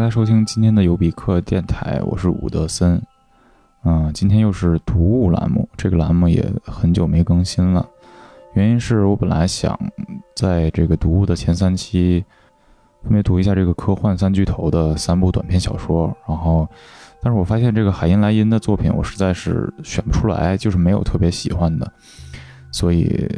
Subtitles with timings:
[0.00, 2.98] 大家收听今天的尤比克电台，我是伍德森。
[3.84, 7.86] 嗯，今天又是读物栏目，这个栏目也很久没更新了。
[8.54, 9.78] 原因是我本来想
[10.34, 12.24] 在这个读物的前三期
[13.02, 16.66] 分别读一下这个科幻三巨头的三部短篇小说，然后，
[17.20, 21.92] 但是我发现这个海因莱因的作品我实在是选不出来，就是没有特别喜欢的，
[22.72, 23.28] 所以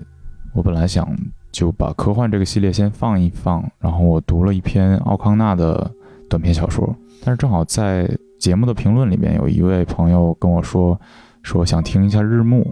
[0.55, 1.13] 我本来想
[1.51, 5.91] 就把科幻这个系列先放一放，然后我读了一篇奥康纳的。
[6.33, 10.99] 短篇小说，但是正好在节目的评论里面，有一位朋友跟我说，
[11.43, 12.67] 说想听一下日暮，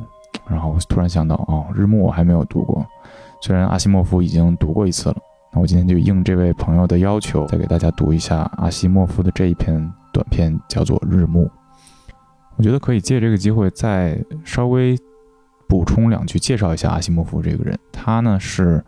[0.48, 2.82] 然后突然想到，哦，日暮我还没有读过，
[3.42, 5.16] 虽然阿西莫夫已经读过一次了，
[5.52, 11.44] 那我今天就应这位朋友的要求，再给大家读一下阿西莫夫的这一篇短篇，叫做《日暮》。
[12.56, 14.96] 我觉得可以借这个机会再稍微
[15.68, 17.78] 补充两句，介绍一下阿西莫夫这个人。
[17.92, 18.82] 他呢是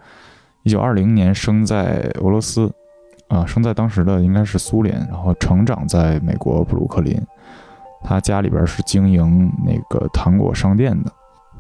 [0.62, 2.72] 一九二零年生在俄罗斯。
[3.32, 7.18] 啊，生在当时的应该是苏联，然后成长在美国布鲁克林。
[8.04, 11.10] 他家里边是经营那个糖果商店的。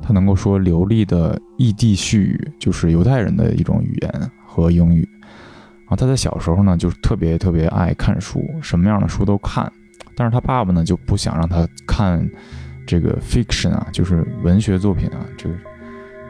[0.02, 5.08] 他能够说流利的异地絮语，就是犹太人的一种语言和英语。
[5.88, 9.72] 啊，他在小时候呢，就是特别特别爱看书，什么样的书都看。
[10.14, 12.28] 但是他爸爸呢，就不想让他看
[12.86, 15.54] 这个 fiction 啊，就是文学作品啊，这个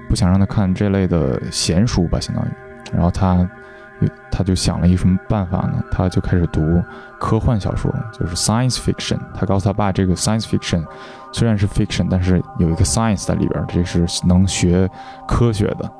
[0.08, 2.48] 不想让他看这类的闲书吧，相当于。
[2.92, 3.50] 然后他。
[4.30, 5.82] 他就想了一什么办法呢？
[5.90, 6.82] 他就开始读
[7.18, 9.18] 科幻小说，就是 science fiction。
[9.34, 10.84] 他告诉他爸，这个 science fiction
[11.32, 14.88] 虽然是 fiction，但是有一个 science 在里边，这是能学
[15.26, 15.90] 科学的，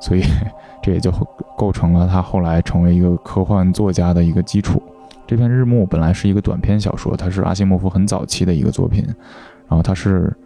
[0.00, 0.22] 所以
[0.82, 1.10] 这也就
[1.56, 4.82] 构成了他后来成为一个科幻作家的一个基础。
[5.26, 9.04] 这篇《日暮》本来是一个短篇小说，它是阿西莫夫很早期的一个作品，
[9.68, 10.36] 然后他是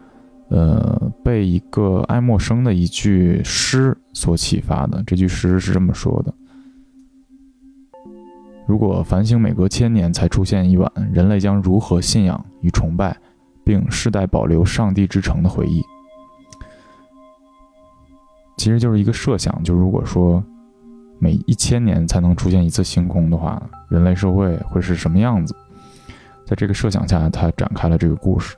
[0.50, 5.02] 呃被一个爱默生的一句诗所启发的。
[5.06, 6.34] 这句诗是这么说的。
[8.66, 13.16] 如果繁星每隔千年才出现一晚，人类将如何信仰与崇拜，
[13.62, 15.82] 并世代保留上帝之城的回忆？
[18.56, 20.42] 其实就是一个设想，就如果说
[21.18, 25.54] 每一千年才能出现一次星空的话，人类社会会是什么样子？
[26.46, 28.56] 在这个设想下，他展开了这个故事。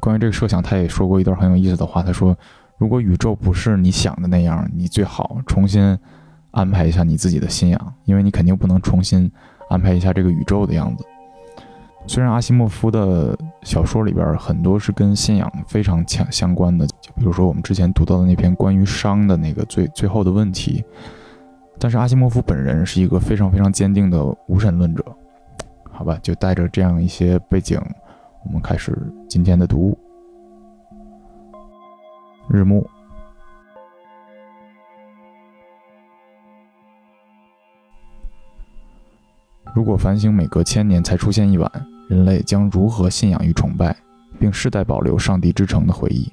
[0.00, 2.02] 关于这个设想，他也说过一段很有意思的话。
[2.02, 2.36] 他说
[2.76, 5.98] ：“如果宇宙不是你想的那样，你最好重新。”
[6.52, 9.30] 安排一下你自己的信仰，因为你肯定不能重新
[9.68, 11.04] 安排一下这个宇宙的样子。
[12.06, 20.82] 虽然阿西莫夫的小说里边很多是跟信仰非常强相关的，就比如说我们之前读到的那篇关于伤的那个最最后的问题，
[21.78, 25.04] 但是阿西莫夫本人是一个非常非常坚定的无神论者。
[25.90, 27.78] 好吧，就带着这样一些背景，
[28.46, 28.96] 我们开始
[29.28, 29.98] 今天的读物。
[32.48, 32.84] 日暮。
[39.74, 41.70] 如果繁星每隔千年才出现一晚，
[42.08, 43.96] 人类将如何信仰与崇拜，
[44.38, 46.30] 并世代保留上帝之城的回忆？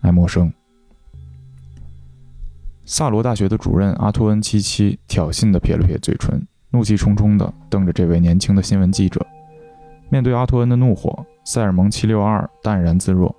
[0.00, 0.52] 爱默生。
[2.84, 9.24] 萨罗大学的主任阿托恩七七挑衅地撇了撇嘴唇，怒气冲冲地瞪着这位年轻的新闻记者。
[10.08, 13.34] 面对阿托恩的怒火，塞尔蒙七六二淡然自若。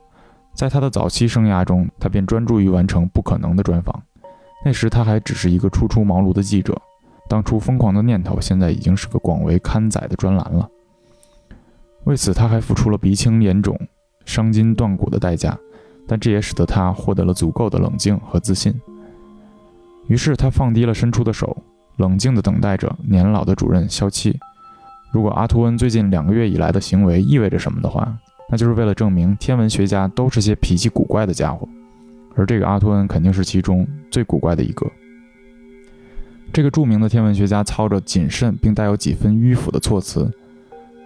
[0.54, 4.02] 在他的早期生涯中，他便专注于完成不可能的专访。
[4.66, 6.82] 那时他还只是一个初出茅庐的记者。
[7.28, 10.70] 当初疯狂的念头，现在已经是个广为刊载的专栏了。
[12.06, 13.78] 为此，他还付出了鼻青脸肿、
[14.26, 15.58] 伤筋断骨的代价，
[16.08, 18.74] 但这也使得他获得了足够的冷静和自信。
[20.08, 21.58] 于是，他放低了伸出的手，
[21.98, 24.40] 冷静地等待着年老的主任消气。
[25.12, 28.18] 如果阿图恩最近两个月以来的行为意味着什么的话，
[28.50, 31.68] 那就是为了证明天文学家都是些脾气古怪的家伙，
[32.36, 34.90] 而这个阿图恩肯定是其中最古怪的一个。
[36.58, 40.28] 这个著名的天文学家操着谨慎并带有几分迂腐的措辞，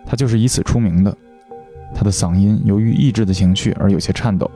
[0.05, 1.13] 他就是以此出名的。
[1.93, 4.49] 他的嗓音由于抑制的情绪而有些颤抖，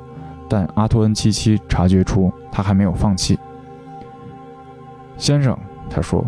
[0.50, 3.38] 但阿托恩七七察觉出他还没有放弃。
[5.18, 5.60] 先生，
[5.90, 6.26] 他说：“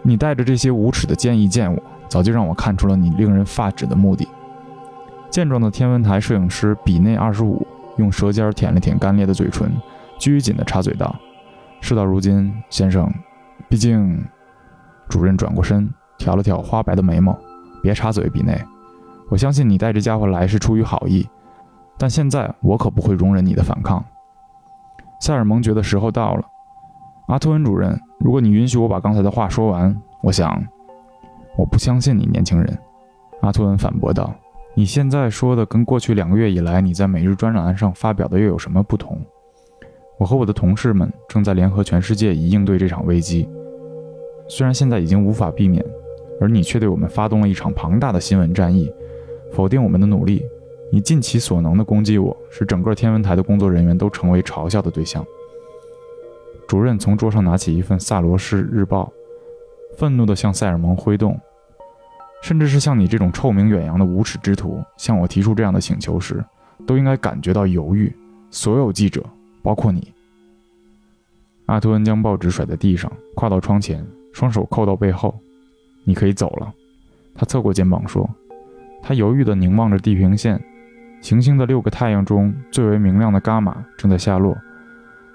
[0.00, 4.26] 你带着这些无耻的建议见我，早就让我看出了你令人发指的目的。”
[5.28, 7.66] 健壮的天文台摄影师比内二十五
[7.98, 9.70] 用舌尖舔了舔干裂的嘴唇，
[10.18, 11.14] 拘谨地插嘴道
[11.82, 13.06] ：“事到如今，先生。”
[13.68, 14.24] 毕竟，
[15.08, 17.36] 主任转过身，挑了挑花白的眉毛。
[17.82, 18.60] 别插嘴，比内。
[19.30, 21.26] 我相信你带这家伙来是出于好意，
[21.96, 24.04] 但现在我可不会容忍你的反抗。
[25.20, 26.44] 塞尔蒙觉得时候到了。
[27.28, 30.62] 阿托恩主任，如果你允许我把刚才的话说完，我想，
[31.56, 32.78] 我不相信你，年轻人。
[33.40, 34.34] 阿托恩反驳道
[34.74, 39.18] ：“你现在说的跟过去两个月以来你在每日专栏上发表的又有什么不同？
[40.20, 43.48] 我和我的同事们正在联合全世界以应对这场危机。”
[44.46, 45.82] 虽然现在已经无法避免，
[46.40, 48.92] 而你却对我们发动了一场庞大的新闻战役，
[49.50, 50.44] 否定我们的努力。
[50.92, 55.24] 你尽其所能地攻击我，使整个天文台的工作人员都成为嘲笑的对象。
[56.68, 59.10] 主任从桌上拿起一份《萨罗斯日报》，
[59.96, 61.38] 愤怒地向塞尔蒙挥动。
[62.42, 66.44] 甚至是像你这种臭名远扬的无耻之徒，向我提出这样的请求时，
[66.86, 68.12] 都应该感觉到犹豫。
[68.50, 69.22] 所有记者，
[69.62, 70.12] 包括你。
[71.66, 75.38] 阿图恩将报纸甩在地上，跨到窗前，双手扣到背后。
[76.04, 76.72] 你可以走了。
[77.34, 78.28] 他侧过肩膀说。
[79.02, 80.62] 他犹豫地凝望着地平线。
[81.22, 84.56] 行星的六个太阳中最为明亮的伽马正在下落，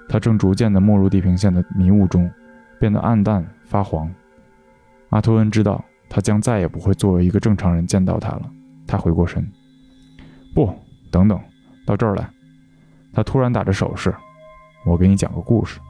[0.08, 2.28] 它正逐渐地没入地平线的迷雾中，
[2.80, 4.12] 变得暗淡发黄。
[5.10, 8.50] 阿托恩知道，他将再也不会作为一个正常人见到他了。
[8.86, 9.44] 他回过身，
[10.54, 10.72] 不，
[11.10, 11.40] 等等，
[11.86, 12.28] 到这儿来。
[13.16, 14.14] 他突然打着手势
[14.84, 15.80] ：“我给你讲个故事。”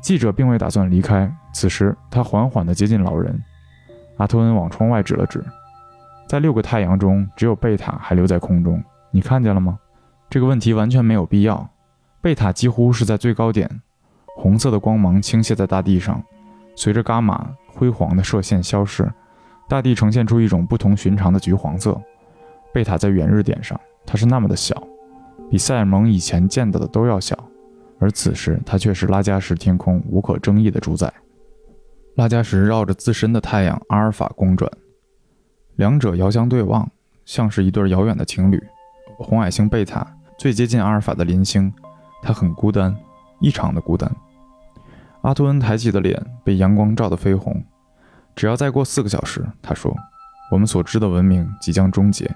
[0.00, 3.38] 记者并未打算离开，此时他缓缓地接近老人。
[4.16, 5.44] 阿托恩往窗外指了指。
[6.26, 8.82] 在六个太阳中，只有贝塔还留在空中。
[9.10, 9.78] 你看见了吗？
[10.30, 11.68] 这个问题完全没有必要。
[12.22, 13.68] 贝塔几乎是在最高点，
[14.38, 16.24] 红色的光芒倾泻在大地上。
[16.74, 19.12] 随着伽马辉煌的射线消逝，
[19.68, 22.00] 大地呈现出一种不同寻常的橘黄色。
[22.72, 24.82] 贝塔在远日点上，它是那么的小，
[25.52, 27.38] 比塞尔蒙以前见到的都要小。
[27.98, 31.12] 而此时，它却是拉加什天空无可争议的主宰。
[32.14, 34.72] 拉加什绕着自身的太阳阿尔法公转。
[35.76, 36.90] 两者遥相对望，
[37.26, 38.58] 像是一对遥远的情侣。
[39.18, 40.06] 红矮星贝塔
[40.38, 41.70] 最接近阿尔法的邻星，
[42.22, 42.96] 它很孤单，
[43.38, 44.10] 异常的孤单。
[45.20, 47.62] 阿图恩抬起的脸被阳光照得绯红。
[48.34, 49.94] 只要再过四个小时，他说，
[50.50, 52.34] 我们所知的文明即将终结。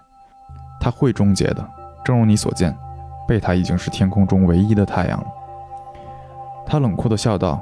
[0.78, 1.66] 它会终结的，
[2.04, 2.76] 正如你所见，
[3.26, 5.26] 贝塔已经是天空中唯一的太阳了。
[6.64, 7.61] 他冷酷地笑道：“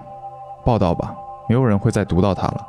[0.64, 1.14] 报道吧，
[1.48, 2.66] 没有人会再读到它了。”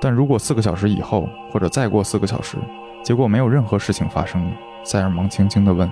[0.00, 2.58] 但如果四个小时以后，或者再过四个小时，
[3.02, 4.52] 结果没有任何事情发生，
[4.82, 5.90] 塞尔蒙轻轻地问：“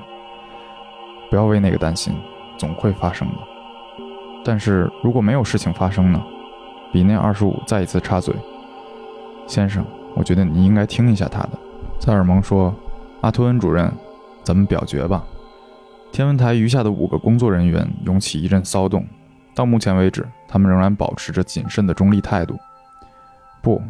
[1.30, 2.14] 不要为那个担心，
[2.58, 3.34] 总会发生的。”
[4.44, 6.22] 但是如果没有事情发生呢？
[6.92, 8.34] 比内二十五再一次插嘴
[9.48, 9.82] ：“先生，
[10.14, 11.50] 我觉得你应该听一下他的。”
[12.04, 12.74] 塞尔蒙说
[13.22, 13.88] ：“阿托恩主任，
[14.42, 15.24] 咱们表决吧。”
[16.10, 19.06] 天文台余下的五个工作人员涌起一阵骚动。
[19.54, 22.58] 到目前为止，他们仍然保持着谨慎的中立态度。
[23.62, 23.80] 不。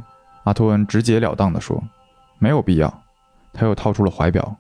[0.45, 1.83] 阿托恩直截了当地说
[2.39, 3.03] ：“没有必要。”
[3.51, 4.59] 他又掏出了怀表。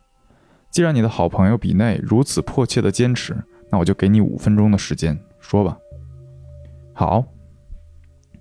[0.70, 3.36] 既然你的好朋友比内如此迫切地坚持，
[3.70, 5.76] 那我就给你五分钟的时间，说吧。
[6.94, 7.22] 好。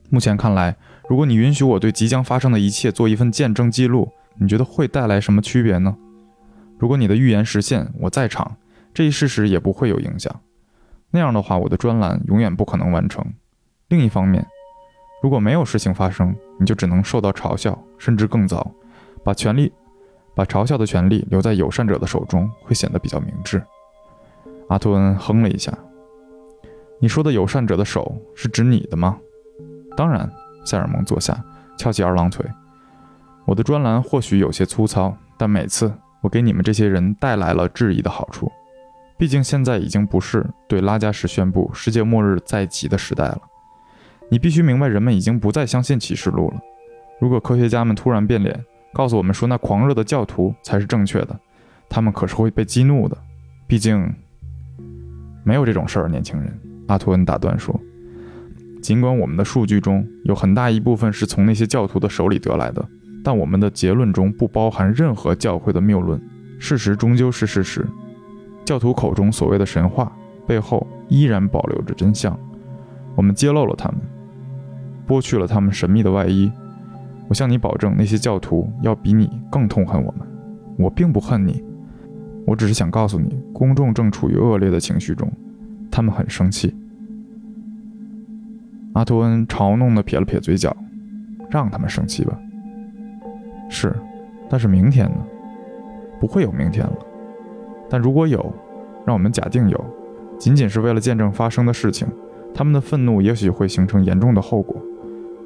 [0.09, 0.77] 目前看来，
[1.09, 4.09] 如果你允许我对即将发生的一切做一份见证记录，
[4.41, 5.95] 你觉得会带来什么区别呢？
[6.79, 8.57] 如果你的预言实现，我在场，
[8.91, 10.35] 这一事实也不会有影响。
[11.11, 13.23] 那样的话，我的专栏永远不可能完成。
[13.89, 14.43] 另一方面，
[15.21, 18.71] 如果没有事情发生，你就只能受到嘲笑，甚至更糟。
[19.23, 19.71] 把权力，
[20.35, 23.61] 把嘲笑的权利留在友善者的手中，会显得比较明智。
[24.69, 25.71] 阿图恩哼了一下。
[26.99, 29.19] 你说的友善者的手是指你的吗？
[29.95, 30.27] 当然。
[30.63, 31.43] 塞尔蒙坐下，
[31.77, 32.43] 翘起二郎腿。
[33.45, 38.51] 我的专栏或许有些粗糙，但每次我给你们这些人带来了质疑的好处。
[39.17, 43.41] 毕竟现在已经不是对拉加什宣布世界末日在即的时代了。
[44.29, 46.59] 你必须明白，人们已经不再相信启示录了。
[47.19, 51.39] 如果科学家们突然变脸，告诉我们说那狂热的教徒才是正确的，
[51.87, 53.17] 他们可是会被激怒的。
[53.67, 54.11] 毕竟，
[55.43, 56.59] 没有这种事儿，年轻人。
[56.87, 57.79] 阿图恩打断说
[58.81, 62.85] ：“尽管我们的数据中有很大一部分是从那些教徒的手里得来的，
[63.23, 66.21] 但我们的结论中不包含任何教会的谬论。
[66.59, 67.85] 事实终究是事实。
[68.63, 70.11] 教徒口中所谓的神话
[70.45, 72.37] 背后依然保留着真相。
[73.15, 73.99] 我们揭露了他们。”
[75.07, 76.49] 剥去了他们神秘的外衣，
[77.27, 80.25] 我向你保证，那些教徒要比你更痛恨我们。
[80.77, 81.61] 我并不恨你，
[82.45, 85.29] 我只是想告诉你，公众正处于恶劣的情绪中，
[85.91, 86.73] 他们很生气。
[88.93, 90.73] 阿图恩嘲弄地撇了撇嘴角，
[91.49, 92.39] 让他们生气吧。
[93.71, 93.95] 是，
[94.49, 95.17] 但是明天呢？
[96.19, 96.93] 不会有明天了。
[97.89, 98.53] 但如果有，
[99.05, 99.85] 让我们假定有，
[100.37, 102.05] 仅仅是为了见证发生的事情，
[102.53, 104.75] 他们的愤怒也许会形成严重的后果。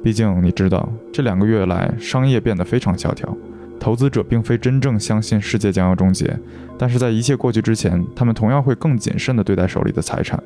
[0.02, 3.34] 毕竟你知道，这两个月来商业变得非常萧条，
[3.78, 6.36] 投资者并非真正相信世界将要终结，
[6.76, 10.42] 但是在一切过去之前，他们同样会更谨慎地对待手里的财产。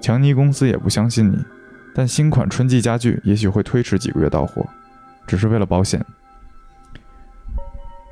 [0.00, 1.38] 强尼公司也不相信你，
[1.94, 4.64] 但新款春季家具也许会推迟几个月到货，
[5.26, 6.04] 只是为了保险。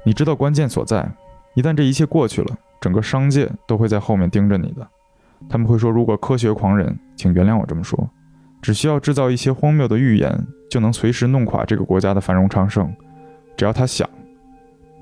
[0.04, 1.10] 你知道关键所在，
[1.54, 4.86] 一旦这一切过去了，整个商界都会在后面盯着你的，
[5.48, 8.08] 他们会说：“如果科学狂人，请原谅我这么说。”
[8.60, 12.90] 只需要制造一些荒谬的预言，就能随时弄垮这个国家的繁荣昌盛。
[13.56, 14.08] 只要他想，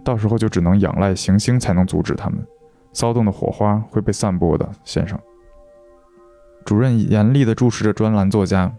[0.04, 2.44] 到时候就只能仰赖行星才能阻止他们。
[2.92, 5.18] 骚动的火花会被散播的，先生。
[6.64, 8.72] 主任严厉地注视着专栏作家。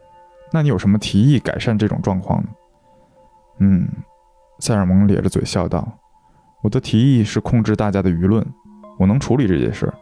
[0.51, 2.49] 那你有什么提议改善这种状况呢？
[3.59, 3.87] 嗯，
[4.59, 5.89] 塞尔蒙咧着嘴笑道
[6.63, 8.43] ：“我的提议是控制大家的舆论。
[8.97, 9.93] 我能处理这些事儿。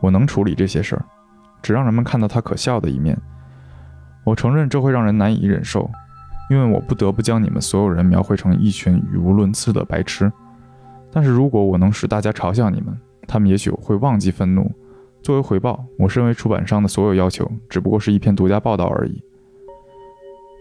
[0.00, 1.04] 我能处理这些事儿，
[1.60, 3.16] 只让人们看到他可笑的一面。
[4.24, 5.90] 我承认这会让人难以忍受，
[6.48, 10.32] 因为我不得不将你们所有人描绘成一群语无伦次的白痴。
[11.12, 14.70] 但是如果我能使大家嘲笑你们，他们也许会忘记愤怒。
[15.22, 19.22] 作为回报，我身为出版商的所有要求只不过是一篇独家报道而已。”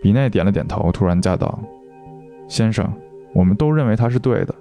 [0.03, 1.57] 比内点了点头，突然叫道
[2.49, 2.91] ：“先生，
[3.33, 4.55] 我们都认为他是对的。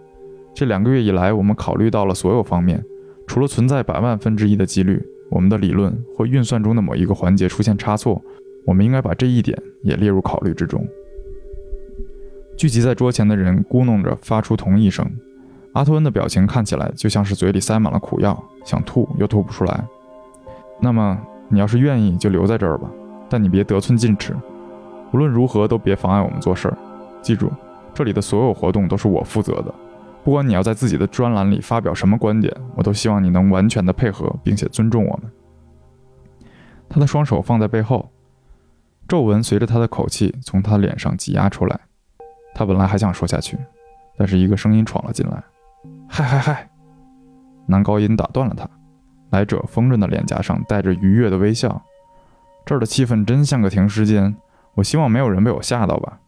[0.59, 2.85] 这两个月以来，我们考虑到了所有方面，
[3.29, 5.01] 除了存在百万分之一的几率，
[5.31, 8.21] 我们的理论或运算中的某一个环节出现差错，
[8.67, 10.85] 我们应该把这一点也列入考虑之中。”
[12.59, 15.09] 聚集在桌前的人咕哝着，发出同意声。
[15.75, 19.85] 阿托恩的表情看起来就像是嘴里塞满了苦药，想吐又吐不出来。
[20.81, 21.17] 那么，
[21.49, 22.91] 你要是愿意，就留在这儿吧，
[23.29, 24.35] 但你别得寸进尺。
[25.13, 26.77] 无论如何都别妨碍我们做事儿。
[27.23, 27.49] 记住，
[27.95, 29.73] 这里的所有活动都是我负责的。
[30.25, 35.33] 不管你要在自己的专栏里发表什么观点，我都希望你能完全的配合，并且尊重我们。
[36.89, 38.11] 他的双手放在背后，
[39.07, 41.81] 皱纹随着他的口气从他脸上挤压出来。
[42.55, 43.57] 他本来还想说下去，
[44.17, 45.43] 但是一个声音闯了进来
[46.09, 46.69] ：“嗨嗨嗨！”
[47.67, 48.69] 男高音打断了他。
[49.31, 51.83] 来者丰润的脸颊上带着愉悦的微笑。
[52.65, 54.35] 这儿的气氛真像个停尸间。
[54.75, 56.21] 我希望没有人被我吓到吧。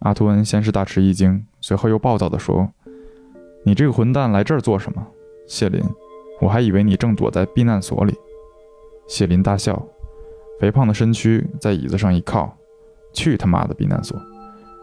[0.00, 2.72] 阿图恩先是大吃一惊，随后又暴躁地说
[3.66, 5.04] ：“你这个混蛋来这儿做什么？”
[5.48, 5.82] 谢林，
[6.40, 8.14] 我还以为你正躲在避难所里。
[9.08, 9.84] 谢林大笑，
[10.60, 12.56] 肥胖的身躯在椅子上一靠
[13.12, 14.16] ：“去他妈的避难所！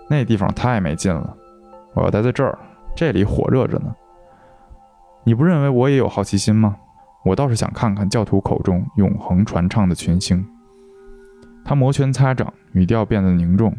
[0.10, 1.34] 那地方太没劲了。
[1.94, 2.60] 我要待在这儿，
[2.94, 3.96] 这里火热着呢。
[5.24, 6.76] 你不认为我也有好奇心吗？
[7.24, 10.46] 我倒是想看看教徒口中永恒传唱的群星。”
[11.64, 13.74] 他摩拳擦掌，语调变得凝重。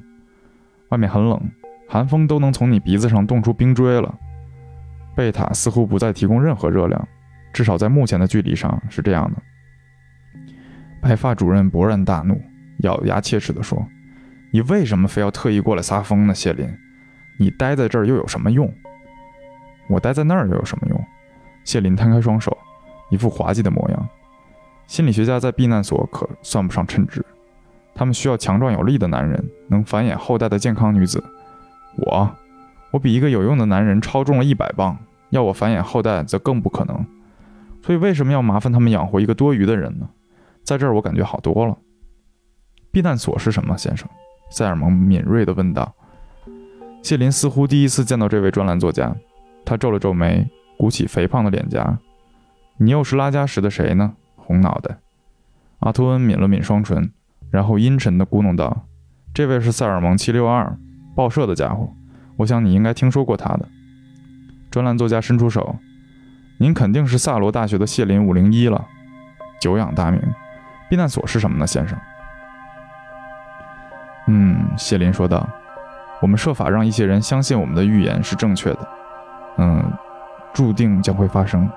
[0.88, 1.38] 外面很冷，
[1.86, 4.14] 寒风都能从你鼻子上冻出冰锥了。
[5.14, 7.08] 贝塔似乎不再提供任何热量，
[7.52, 9.42] 至少在目前的距离上是这样的。
[11.00, 12.40] 白发主任勃然大怒，
[12.78, 13.86] 咬牙切齿地说
[14.52, 16.68] ：“你为什么非要特意过来撒疯呢，谢林？
[17.38, 18.72] 你待在这儿又有什么用？
[19.88, 21.04] 我待在那儿又有什么用？”
[21.64, 22.56] 谢林摊开双手，
[23.10, 24.08] 一副滑稽的模样。
[24.86, 27.24] 心理学家在避难所可算不上称职。
[27.94, 31.22] 他们需要强壮有力的男人，能繁衍后代的健康女子。
[31.98, 32.30] 我，
[32.94, 34.96] 我比一个有用的男人超重了一百磅，
[35.30, 37.04] 要我繁衍后代则更不可能。
[37.82, 40.08] 所以为什么要麻烦他们养活一个多余的人呢？
[40.62, 41.76] 在这儿我感觉好多了。
[42.92, 44.08] 避难所是什么，先生？
[44.48, 45.92] 塞尔蒙敏锐地问道。
[47.02, 49.12] 谢林似乎第一次见到这位专栏作家，
[49.64, 50.48] 他皱了皱眉，
[50.78, 51.98] 鼓起肥胖的脸颊。
[52.76, 54.14] 你又是拉加什的谁呢？
[54.36, 54.98] 红脑袋。
[55.80, 57.10] 阿托恩抿了抿双唇。
[57.50, 58.86] 然后阴沉地咕哝道
[59.34, 60.78] ：“这位是塞尔蒙七六二
[61.16, 61.92] 报社的家伙，
[62.36, 63.68] 我想你应该听说过他的。”
[64.70, 65.76] 专栏作家伸出手
[66.58, 68.84] ：“您肯定是萨罗大学的谢林五零一了，
[69.60, 70.20] 久仰大名。
[70.90, 71.98] 避难所是什么呢，先生
[74.28, 75.48] ？”“嗯。”谢林说道
[76.20, 78.88] ，“我们设法让一些人相信我们的预言是正确的。
[79.58, 79.92] 嗯，
[80.52, 81.68] 注定将会发生。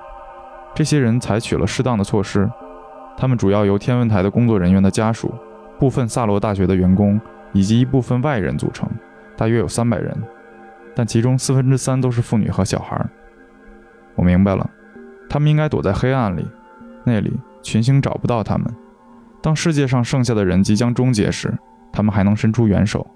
[0.74, 2.50] 这些人采取了适当的措施，
[3.16, 5.32] 他们主要由天文台的工作人员的家属。”
[5.78, 7.20] 部分萨罗大学的员工
[7.52, 8.90] 以及一部分外人组成，
[9.36, 10.12] 大约有三百人，
[10.98, 13.08] 但其中四分之三都是妇女和小孩。
[14.16, 14.68] 我明白了，
[15.30, 16.44] 他们应该躲在黑暗里，
[17.04, 18.66] 那里群星找不到他们。
[19.40, 21.56] 当世界上剩下的人即将终结时，
[21.92, 23.06] 他们还能伸出援手。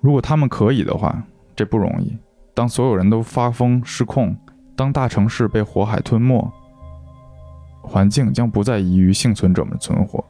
[0.00, 1.22] 如果他们可以的话，
[1.54, 2.18] 这不容易。
[2.52, 4.36] 当所有人都发疯失控，
[4.74, 6.52] 当大城市被火海吞没。
[7.80, 10.24] 环境将不再宜于幸存者们存活，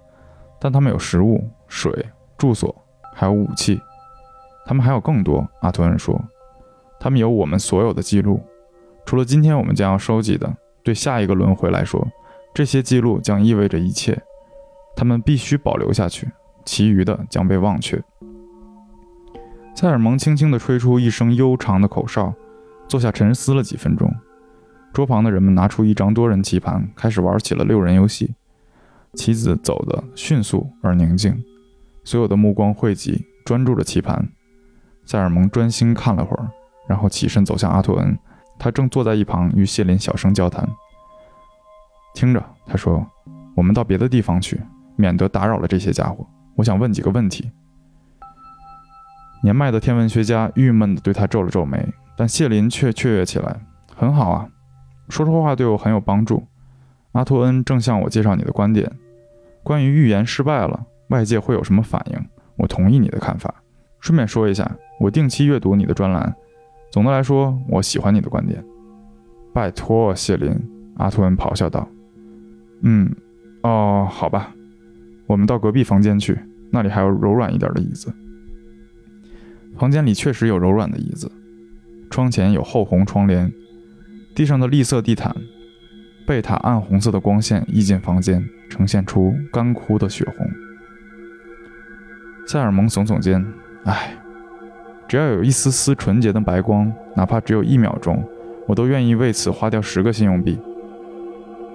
[0.60, 2.06] 但他们有食物、水、
[2.36, 2.76] 住所，
[3.14, 3.80] 还有武器。
[4.66, 5.48] 他们还有更多。
[5.60, 6.22] 阿图恩说
[7.00, 8.40] ：“他们有我们所有的记录，
[9.04, 10.56] 除了今天我们将要收集的。
[10.82, 12.06] 对下一个轮回来说，
[12.52, 14.20] 这些记录将意味着一切。
[14.96, 16.30] 他们必须保留下去，
[16.64, 18.02] 其余的将被忘却。”
[19.74, 22.34] 塞尔蒙轻轻地吹出一声悠长的口哨，
[22.86, 24.12] 坐下沉思了几分钟。
[24.92, 28.34] 桌旁的人们拿出一张多人棋盘，开始玩起了六人游戏。
[29.14, 31.42] 棋子走得迅速而宁静，
[32.04, 34.28] 所有的目光汇集，专注着棋盘。
[35.04, 36.50] 塞尔蒙专心看了会儿，
[36.88, 38.18] 然后起身走向阿托恩，
[38.58, 40.68] 他正坐在一旁与谢林小声交谈。
[42.14, 43.06] 听着，他说
[43.56, 44.60] ：“我们到别的地方去，
[44.96, 46.26] 免得打扰了这些家伙。
[46.56, 47.50] 我想问几个问题。
[49.42, 53.60] 年迈的天文学家郁闷地对他皱了皱眉，但谢林却雀跃起来
[53.96, 54.46] ：“很好啊，
[55.08, 56.46] 说说话对我很有帮助。
[57.12, 58.90] 阿托恩正向我介绍你的观点，
[59.62, 62.26] 关于预言失败了，外界会有什么反应？
[62.56, 63.61] 我同意你的看法。
[64.02, 66.34] 顺便说一下，我定期阅读你的专栏。
[66.90, 68.62] 总的来说，我喜欢你的观点。”
[69.54, 70.52] 拜托，谢林，
[70.96, 71.88] 阿托恩咆哮道
[72.82, 73.14] ：“嗯，
[73.62, 74.52] 哦，好吧，
[75.26, 76.38] 我们到隔壁房间去，
[76.70, 78.12] 那里还有柔软一点的椅子。”
[79.78, 81.30] 房间里确实有柔软的椅子，
[82.10, 83.52] 窗前有厚红窗帘，
[84.34, 85.34] 地上的栗色地毯，
[86.26, 90.50] 贝塔暗红色的光线溢进房间，呈现出干枯的血红。
[92.46, 93.44] 塞尔蒙耸耸肩，
[93.84, 94.14] 唉，
[95.08, 98.22] 只要有一丝丝纯洁的白光，哪怕只有一秒钟，
[98.66, 100.58] 我都愿意为此花掉十个信用币。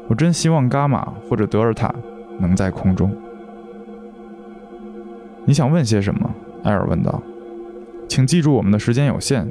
[0.07, 1.93] 我真希望伽马或者德尔塔
[2.39, 3.13] 能在空中。
[5.45, 6.33] 你想问些什么？
[6.63, 7.21] 埃尔问道。
[8.07, 9.45] 请记住，我们的时间有限，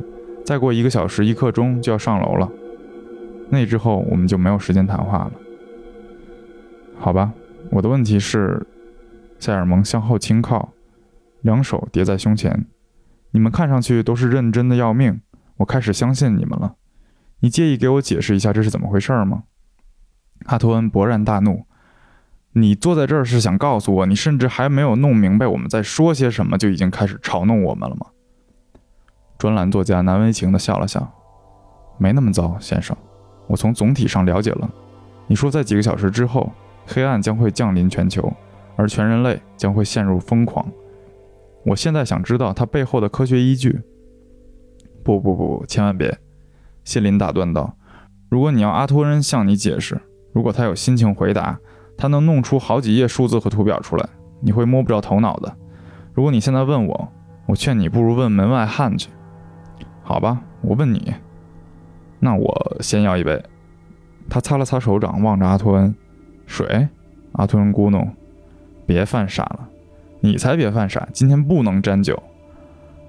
[0.45, 2.51] 再过一个小时一刻钟就要上楼了。
[3.51, 5.33] 那之后我们就没有时间谈话了。
[6.99, 7.33] 好吧，
[7.71, 8.67] 我的问题是，
[9.39, 10.73] 塞尔蒙向后倾靠，
[11.43, 12.67] 两手叠在胸前。
[13.31, 15.21] 你们看上去都是认真的要命，
[15.59, 16.77] 我开始相信你们了。
[17.41, 19.45] 你介意给我解释一下这是怎么回事吗？
[20.47, 21.67] 阿托恩勃然大怒
[22.53, 28.07] ：“你坐在这儿是想告诉我，你甚至还没有弄明白我们在说些什么，就已经开始嘲弄我们了吗？”
[29.39, 31.13] 专栏作家难为情地笑了笑
[31.99, 32.97] ：“没那么糟，先生。
[33.47, 34.71] 我从总体上了解了。
[35.27, 36.51] 你说在几个小时之后，
[36.87, 38.33] 黑暗将会降临全球，
[38.77, 40.67] 而全人类将会陷入疯狂。
[41.67, 43.81] 我现在想知道它背后的科学依据。
[45.05, 46.19] ”“不不不，千万别！”
[46.85, 47.77] 谢林打断道。
[48.31, 50.01] “如果你要阿托恩向你解释，
[50.33, 51.59] 如果他有心情回答，
[51.97, 54.09] 他能弄出好几页数字和图表出来，
[54.41, 55.57] 你会摸不着头脑的。
[56.13, 57.09] 如果你现在问我，
[57.47, 59.11] 我劝你不如问门外汉去。”
[60.03, 61.15] 好吧，我问你，
[62.21, 63.43] 那我先要一杯。
[64.29, 65.95] 他擦了擦手掌，望着阿托恩，
[66.47, 66.89] 水。
[67.33, 68.09] 阿托恩咕哝
[68.87, 69.69] ：“别犯傻了，
[70.21, 71.09] 你才别犯傻。
[71.13, 72.23] 今天不能沾酒，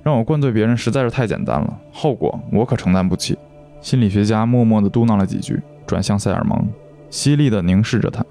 [0.03, 3.37] 让我灌醉别人实在是太简单了，后果我可承担不起。”
[3.81, 6.67] 心理学家默默地嘟囔了几句，转向塞尔蒙，
[7.09, 8.25] 犀利地凝视着他：“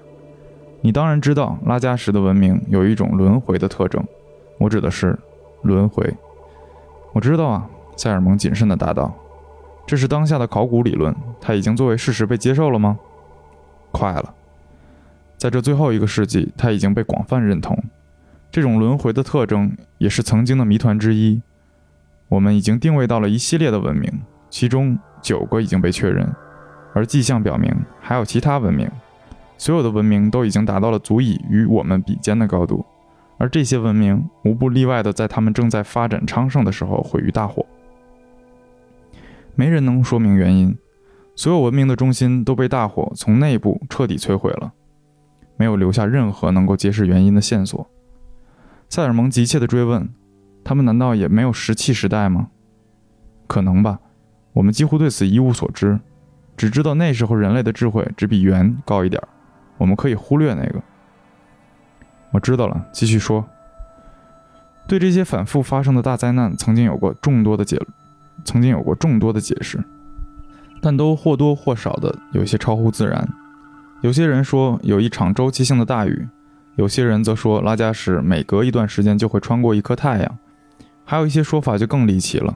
[0.81, 4.03] 你当然知道，拉加什的文明有一种轮回的特征，
[4.59, 5.17] 我指的是
[5.61, 6.13] 轮回。
[7.13, 9.11] 我知道啊。”塞尔蒙谨慎地答道
[9.87, 12.99] ：“这是当下的考古理论，它已经作为事实被接受了吗？
[13.91, 14.35] 快了，
[15.35, 17.75] 在这最后一个世纪，它已经被广泛认同。
[18.57, 21.39] 这种轮回的特征也是曾经的谜团之一。
[22.27, 24.11] 我们已经定位到了一系列的文明，
[24.49, 26.27] 其中九个已经被确认，
[26.91, 28.89] 而迹象表明还有其他文明。
[29.59, 32.83] 所有的文明都已经达到了足以与我们比肩的高度，
[33.37, 37.63] 而这些文明无不例外的在他们正在发展昌盛的时候毁于大火。”
[39.53, 40.75] 没人能说明原因，
[41.35, 44.73] 所有文明的中心都被大火从内部彻底摧毁了，
[45.57, 47.87] 没有留下任何能够揭示原因的线索。
[48.89, 50.09] 塞尔蒙急切地追问
[50.63, 52.49] ：“他们难道也没有石器时代吗
[53.47, 53.99] ？”“可能吧，
[54.53, 55.99] 我们几乎对此一无所知，
[56.55, 59.21] 只知道那时候人类的智慧只比猿高一点，
[59.77, 60.81] 我们可以忽略那个。
[62.31, 63.45] ”“我知道了，继续说。”
[64.87, 67.79] 对这些反复发生的大灾难，曾经有过众多的解。
[68.45, 69.83] 曾经有过众多的解释，
[70.79, 73.27] 但都或多或少的有些超乎自然。
[74.01, 76.27] 有些人说有一场周期性的大雨，
[76.77, 80.37] 有些人则说拉加什每隔一段时间就会穿过一颗太阳，
[81.03, 82.55] 还有一些说法就更离奇了。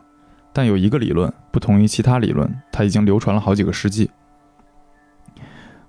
[0.53, 4.11] 但有一个理论不同于其他理论，它已经流传了好几个世纪。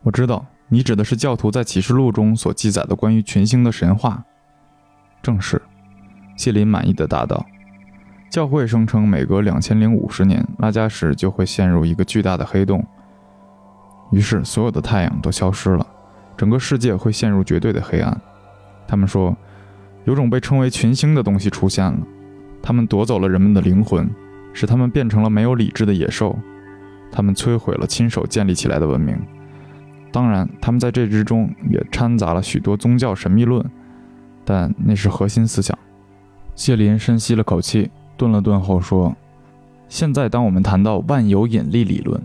[0.02, 4.24] 我知道你指的是教徒在启示录中所记载的关于群星的神话。
[5.22, 5.60] 正是，
[6.34, 7.44] 谢林满意的答道。
[8.30, 12.82] 教会声称，每隔两千零五十年，拉加什就会陷入一个巨大的黑洞，
[14.10, 15.86] 于是所有的太阳都消失了，
[16.36, 18.20] 整个世界会陷入绝对的黑暗。
[18.86, 19.36] 他们说，
[20.04, 21.98] 有种被称为群星的东西出现了，
[22.62, 24.10] 他们夺走了人们的灵魂，
[24.52, 26.38] 使他们变成了没有理智的野兽，
[27.10, 29.16] 他们摧毁了亲手建立起来的文明。
[30.10, 33.64] 当然，他们在这之中也掺杂了许多宗教神秘论，
[34.44, 35.78] 但那是核心思想。
[36.54, 37.90] 谢林深吸了口气。
[38.14, 39.16] 顿了顿后说
[39.88, 42.22] ：“现在，当我们谈到万有引力理论，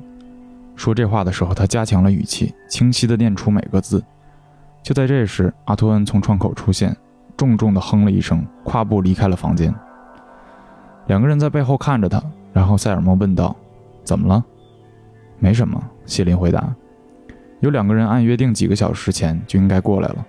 [0.77, 4.01] 说这话的时候，他加强了语气，清晰地念出每个字。
[4.83, 6.95] 就在这时，阿托恩从窗口出现，
[7.35, 9.73] 重重地哼了一声，跨步离开了房间。
[11.07, 13.53] 两个人在背后看着他，然后塞尔莫问道
[14.05, 14.41] ：‘怎么了
[15.39, 16.73] ？’‘没什么。’谢林回答。
[17.59, 20.25] ‘有两个人按约定几个小时前就应该过来了。’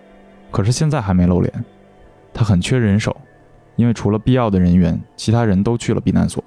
[0.51, 1.53] 可是现在还没露脸。
[2.33, 3.15] 他很缺人手，
[3.77, 6.43] 因为除了必要的人员，其他人都去了避难所。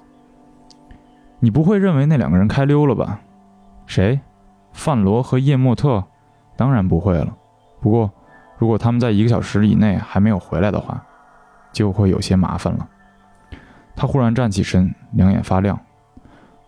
[1.38, 3.20] 你不会认为那两个人开溜了吧？
[3.86, 4.20] 谁？
[4.72, 6.04] 范罗和叶莫特？
[6.56, 7.36] 当然不会了。
[7.80, 8.10] 不过，
[8.58, 11.02] 如果他们在一个小时以内还没有回来的话，
[11.72, 12.88] 就会有些麻烦了。
[13.96, 15.78] 他忽然站起身，两眼发亮。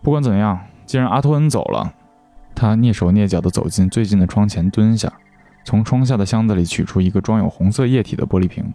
[0.01, 1.93] 不管怎样，既然阿托恩走了，
[2.53, 5.11] 他蹑手蹑脚地走进最近的窗前，蹲下，
[5.63, 8.73] 从窗下的箱子里取出一个装有红色液体的玻璃瓶。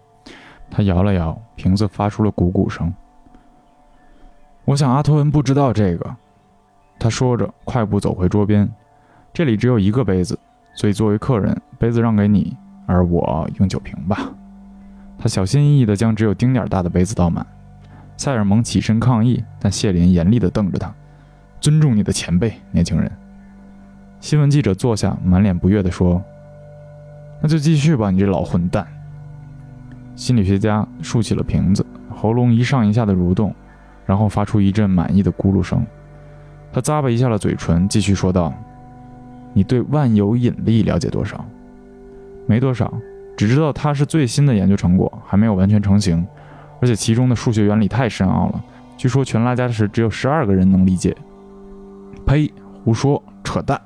[0.70, 2.92] 他摇了摇瓶子，发出了鼓鼓声。
[4.64, 6.16] 我想阿托恩不知道这个。
[7.01, 8.71] 他说着，快步走回桌边。
[9.33, 10.39] 这里只有一个杯子，
[10.75, 14.31] 所以作为客人，杯子让给你，而我用酒瓶吧。
[15.19, 17.45] 他小心翼翼地将只有丁点大的杯子倒满。
[18.19, 20.93] 塞尔蒙起身抗议，但谢林严厉地瞪着他
[21.59, 23.11] ：“尊重你的前辈，年轻人。”
[24.21, 26.23] 新闻记者坐下，满脸不悦地说
[27.41, 28.87] ：“那就继续吧，你这老混蛋。”
[30.15, 33.55] 心理学家竖起了瓶子，喉咙一上一下的蠕动，
[34.05, 35.83] 然后发出一阵满意的咕噜声。
[36.72, 38.52] 他咂巴一下了嘴唇，继续说道
[39.52, 41.44] ：“你对万有引力了解多少？
[42.46, 42.92] 没多少，
[43.37, 46.26] 只知道它是最新的研究成果，还没有完全成型，
[46.80, 48.64] 而且其中的数学原理太深奥了，
[48.96, 51.16] 据说全拉加什只有十二个人能理解。”
[52.24, 52.52] 呸！
[52.85, 53.80] 胡说，扯淡！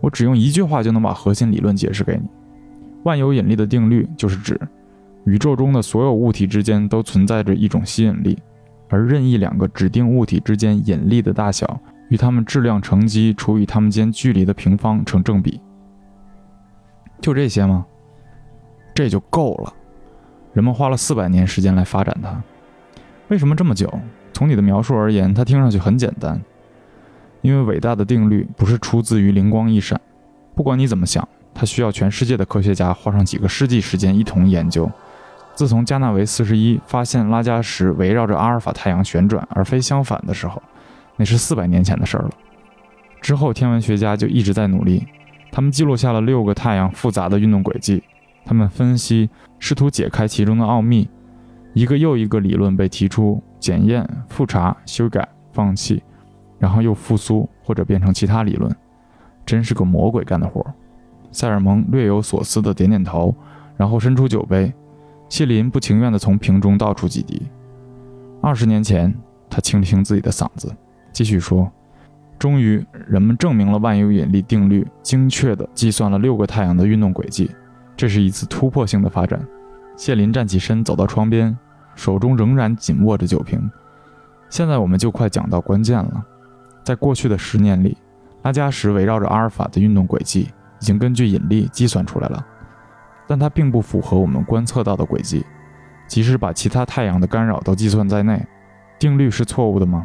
[0.00, 2.28] 我只用一句话就能把核心理论解释给你。
[3.04, 4.60] 万有引力的定律就是指，
[5.24, 8.38] 宇宙中的所有物体之间都存在着一种吸引力，
[8.90, 15.58] 而任意两个指定物体之间引力的大小与它们质量乘积除以它们间距离的平方成正比。
[17.22, 17.86] 就这些吗？
[18.92, 19.72] 这就够了。
[20.52, 22.42] 人们花了四百年时间来发展它。
[23.28, 23.88] 为什么这么久？
[24.32, 26.40] 从你的描述而言，它听上去很简单。
[27.42, 30.00] 因为伟大的定律不是出自于灵光一闪，
[30.54, 31.26] 不管你怎么想。
[31.54, 34.90] 它需要全世界的科学家花上几个世纪时间一同研究。
[35.60, 40.62] 自从加纳维四十一发现拉加什围绕着阿尔法太阳旋转而非相反的时候，
[41.16, 42.30] 那是四百年前的事儿了。
[43.20, 45.06] 之后，天文学家就一直在努力，
[45.52, 48.02] 他们记录下了六个太阳复杂的运动轨迹。
[48.46, 51.06] 他们分析，试图解开其中的奥秘。
[51.74, 56.02] 一个又一个理论被提出、检验、复查、修改、放弃，
[56.58, 58.74] 然后又复苏或者变成其他理论。
[59.44, 60.64] 真是个魔鬼干的活。
[61.30, 63.36] 塞尔蒙略有所思地点点头，
[63.76, 64.72] 然后伸出酒杯。
[65.30, 67.40] 谢林不情愿地从瓶中倒出几滴。
[68.42, 69.14] 二十年前，
[69.48, 70.74] 他清了清自己的嗓子，
[71.12, 71.70] 继续说
[72.36, 77.48] ：“终于，人们证明了万有引力定律，精确地计算了六个太阳的运动轨迹。
[77.96, 79.40] 这是一次突破性的发展。”
[79.96, 81.56] 谢林站起身，走到窗边，
[81.94, 83.70] 手中仍然紧握着酒瓶。
[84.48, 86.24] 现在我们就快讲到关键了。
[86.82, 87.96] 在过去的十年里，
[88.42, 90.48] 拉加什围绕着阿尔法的运动轨迹。
[90.80, 92.46] 已经根据引力计算出来了，
[93.30, 95.46] 但它并不符合我们观测到的轨迹。
[96.08, 98.44] 即使把其他太阳的干扰都计算在内，
[98.98, 100.04] 定律是错误的吗？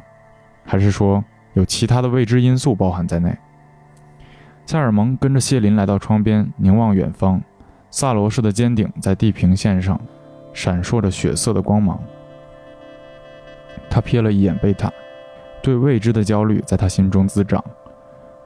[0.64, 3.36] 还是说有其他的未知因素包含在内？
[4.68, 7.42] 塞尔蒙跟着谢林来到窗边，凝望远方，
[7.90, 10.00] 萨罗市的尖顶在地平线上
[10.54, 12.00] 闪烁着血色的光芒。
[13.90, 14.94] 他瞥了一眼贝塔，
[15.64, 17.64] 对未知的焦虑在他心中滋长。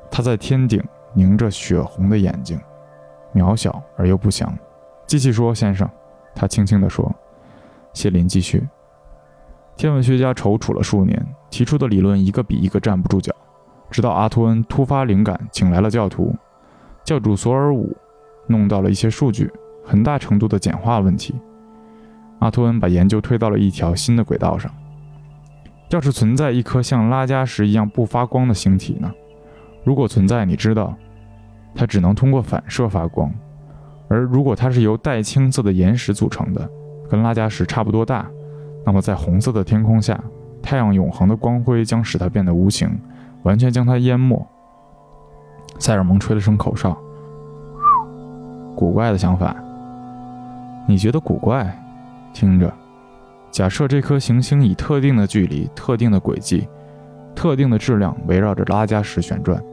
[0.10, 0.82] 他在天顶。
[1.16, 2.62] 凝着血红的眼睛，
[3.34, 4.56] 渺小而又不祥。
[5.10, 5.90] 机器说：“先生。”
[6.36, 7.12] 他轻轻地说。
[7.94, 8.64] 谢林继续。
[9.76, 11.20] 天文学家踌躇了数年，
[11.50, 13.34] 提出的理论一个比一个站不住脚，
[13.90, 16.36] 直到阿托恩突发灵感，请来了教徒。
[17.04, 17.92] 教主索尔伍
[18.46, 19.52] 弄到了一些数据，
[19.84, 21.34] 很大程度的简化问题。
[22.38, 24.72] 阿托恩把研究推到了一条新的轨道上。
[25.90, 29.12] 要是存在一颗像拉加什一样不发光的星体呢？
[29.84, 30.96] 如果存在，你知道，
[31.74, 33.32] 它只能通过反射发光；
[34.10, 36.70] 而如果它是由带青色的岩石组成的，
[37.10, 38.30] 跟拉加什差不多大，
[38.86, 40.20] 那么在红色的天空下，
[40.62, 42.90] 太阳永恒的光辉将使它变得无形，
[43.44, 44.46] 完全将它淹没。
[45.78, 46.98] 塞尔蒙吹了声口哨，
[48.76, 49.56] 古怪的想法。
[50.88, 51.78] 你觉得古怪？
[52.34, 52.74] 听着，
[53.52, 56.68] 假设这颗行星以特定的距离、特定的轨迹。
[57.36, 59.64] 特定的质量围绕着拉加什旋转，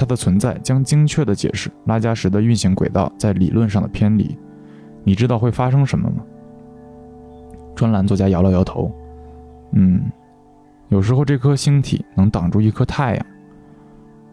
[0.00, 4.34] 它的存在将精确地解释拉加什的运行轨道在理论上的偏离。
[5.04, 6.24] 你知道会发生什么吗？
[7.76, 8.90] 专栏作家摇了摇头。
[9.72, 10.10] 嗯，
[10.88, 13.26] 有时候这颗星体能挡住一颗太阳。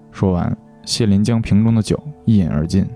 [0.10, 2.88] 说完，谢林将瓶中的酒一饮而尽。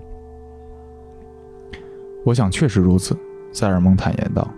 [2.24, 3.14] 我想确实如此，
[3.52, 4.48] 塞尔蒙坦言道。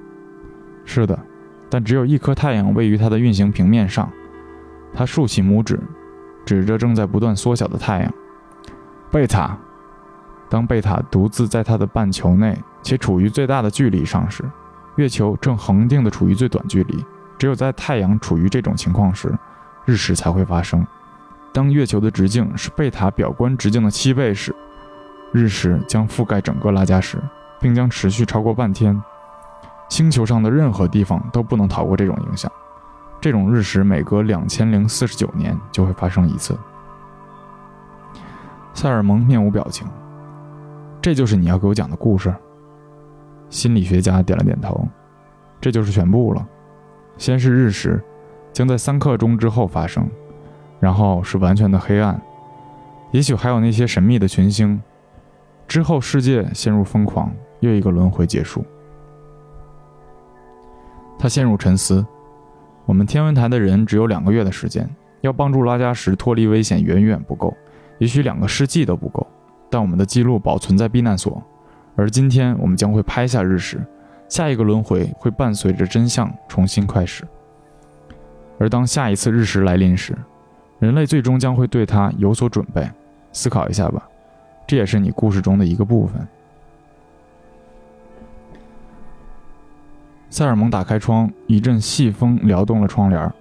[0.85, 1.19] 是的，
[1.69, 4.09] 但只有一颗太阳位于它的运行平面上。
[4.95, 5.81] 他竖起拇指，
[6.45, 8.13] 指着正在不断缩小的太阳。
[9.11, 9.57] 贝塔，
[10.49, 14.45] 当贝塔独自在它的半球内且处于最大的距离上时，
[14.97, 17.05] 月球正恒定的处于最短距离。
[17.37, 19.37] 只有在太阳处于这种情况时，
[19.85, 20.87] 日食才会发生。
[21.53, 24.55] 当月球的直径是贝塔表观直径的七倍时，
[25.33, 27.19] 日食将覆盖整个拉加什，
[27.61, 29.01] 并将持续超过半天。
[29.89, 32.51] 星球上的任何地方都不能逃过这种影响。
[33.25, 36.55] 这种日食每隔两千零四十九年就会发生一次。
[38.75, 39.89] 塞尔蒙面无表情。
[41.01, 42.35] 这就是你要给我讲的故事。
[43.49, 44.87] 心理学家点了点头。
[45.59, 46.47] 这就是全部了。
[47.17, 47.99] 先是日食，
[48.53, 50.07] 将在三刻钟之后发生，
[50.79, 52.21] 然后是完全的黑暗，
[53.11, 54.83] 也许还有那些神秘的群星。
[55.67, 58.63] 之后世界陷入疯狂，又一个轮回结束。
[61.19, 62.07] 他陷入沉思。
[62.87, 64.89] 我们天文台的人只有两个月的时间，
[65.23, 67.55] 要帮助拉加什脱离危险远远不够，
[67.99, 69.27] 也许两个世纪都不够。
[69.71, 71.43] 但我们的记录保存在避难所，
[71.97, 73.81] 而今天我们将会拍下日食。
[74.29, 77.25] 下一个轮回会伴随着真相重新开始，
[78.59, 80.17] 而当下一次日食来临时，
[80.79, 82.89] 人类最终将会对它有所准备。
[83.33, 84.09] 思考一下吧，
[84.67, 86.27] 这也是你故事中的一个部分。
[90.35, 93.33] 塞尔蒙打开窗，一阵细风撩动了窗帘，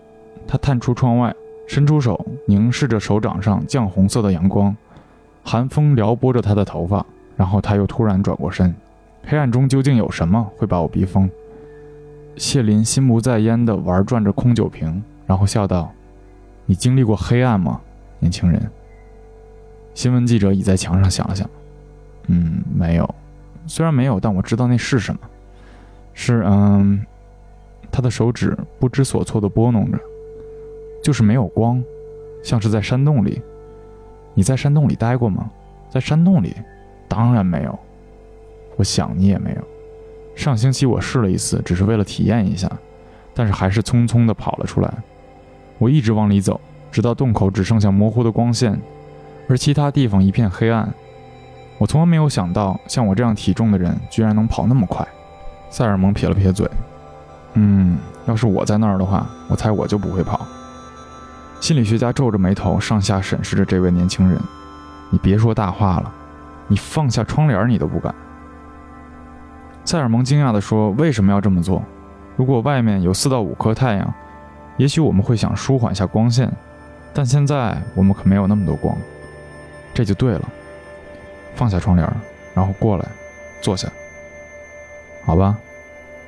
[0.46, 1.34] 他探出窗外，
[1.66, 4.78] 伸出手凝视着手掌上绛红色的阳光，
[5.44, 7.04] 寒风撩拨着他的头发，
[7.36, 8.72] 然后他又突然转过身。
[9.26, 11.28] 黑暗中究竟有什么会把我逼疯？
[12.36, 15.92] 谢林心不在焉地玩转着空酒瓶，然后笑道
[16.68, 17.82] ：“你经历过黑暗吗，
[18.20, 18.70] 年轻人？”
[19.96, 21.50] 新闻记者倚在墙上想了想
[22.30, 23.16] ：“嗯，没有。
[23.66, 25.20] 虽然没有，但我知道那是什么。
[26.14, 26.44] 是……
[26.46, 27.06] 嗯。”
[27.92, 30.00] 他的手指不知所措地拨弄着，
[31.04, 31.84] 就是没有光，
[32.42, 33.40] 像是在山洞里。
[34.34, 35.48] 你在山洞里待过吗？
[35.92, 36.56] 在山洞里？
[37.08, 37.80] 当然没有。
[38.78, 39.62] 我想你也没有。
[40.34, 42.68] 上星期我试了一次，只是为了体验一下，
[43.36, 44.92] 但是还是匆匆地跑了出来。
[45.78, 46.60] 我一直往里走，
[46.92, 48.82] 直到洞口只剩下模糊的光线，
[49.48, 50.92] 而其他地方一片黑暗。
[51.78, 55.08] 我从来没有想到，像我这样体重的人居然能跑那么快。
[55.74, 56.70] 塞尔蒙撇了撇嘴
[57.56, 60.46] ：“嗯，要是我在那儿的话，我猜我就不会跑。”
[61.60, 64.40] 心理学家皱着眉头，上下审视着这位年轻人
[65.10, 66.14] ：“你别说大话了，
[66.68, 68.14] 你放下窗帘，你都不敢。”
[69.84, 71.82] 塞尔蒙惊讶地说：“为什么要这么做？
[72.38, 74.14] 如果外面有四到五颗太阳，
[74.78, 76.52] 也许我们会想舒缓下光线，
[77.16, 78.96] 但现在我们可没有那么多光。
[79.92, 80.48] 这就对了。
[81.56, 82.08] 放下窗帘，
[82.54, 83.06] 然后过来，
[83.60, 83.90] 坐下。
[85.26, 85.58] 好吧。”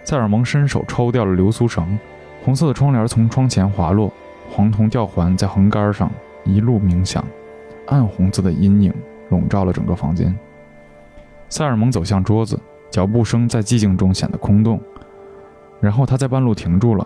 [0.06, 2.00] 塞尔蒙伸手抽掉了流苏绳，
[2.44, 4.10] 红色的窗帘从窗前滑落，
[4.50, 6.10] 黄铜吊环在横杆上
[6.46, 7.26] 一路鸣响，
[7.88, 8.94] 暗红色的阴影
[9.30, 10.34] 笼罩了整个房间。
[11.50, 12.58] 塞尔蒙走向桌子。
[12.92, 14.80] 脚步声在寂静中显得空洞，
[15.82, 17.06] 然后他在半路停住了。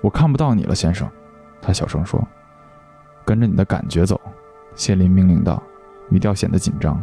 [0.00, 1.06] 我看不到你了，先生，
[1.60, 2.26] 他小声说
[3.22, 4.18] ：“跟着你的感觉走。”
[4.74, 5.62] 谢林命令道，
[6.08, 7.02] 语调显得紧张。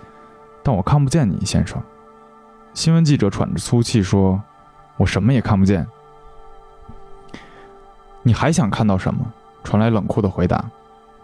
[0.62, 1.82] “但我看不见你，先生。”
[2.74, 4.42] 新闻记者喘着粗气说
[4.96, 5.86] ：“我什么也看不见。”
[8.22, 9.24] 你还想看到什么？
[9.62, 10.64] 传来冷酷的回答：“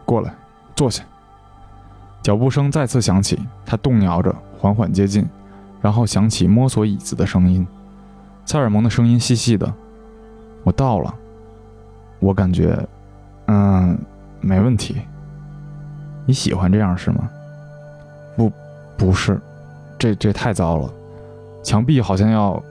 [0.05, 0.35] 过来，
[0.75, 1.05] 坐下。”
[2.23, 5.29] 脚步声再次响起，他动摇着，缓缓接近。
[5.81, 7.67] 然后响起摸索椅子的声音，
[8.45, 9.73] 塞尔蒙的声音细细的
[10.63, 11.13] ：“我到了，
[12.21, 12.79] 我感觉，
[13.47, 13.99] 嗯，
[14.41, 15.03] 没问题。
[16.25, 17.29] 你喜欢这样是吗？
[18.37, 18.53] 不，
[18.97, 19.41] 不是，
[19.99, 20.89] 这这太糟了。
[21.65, 22.63] 墙壁好像要……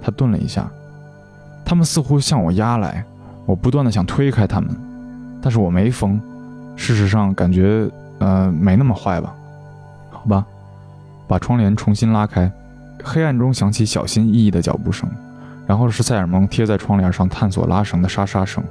[0.00, 0.68] 他顿了一下，
[1.64, 3.04] 他们似乎向我压来，
[3.46, 4.70] 我不断的想推开他们，
[5.42, 6.20] 但是我没疯。
[6.76, 9.34] 事实上，感觉，呃，没那么坏吧？
[10.10, 10.44] 好吧。”
[11.28, 12.50] 把窗帘重新拉开，
[13.04, 15.06] 黑暗中响起小心翼翼的脚步声，
[15.66, 18.64] 然后是塞尔蒙贴在窗帘上探索拉绳的沙沙声，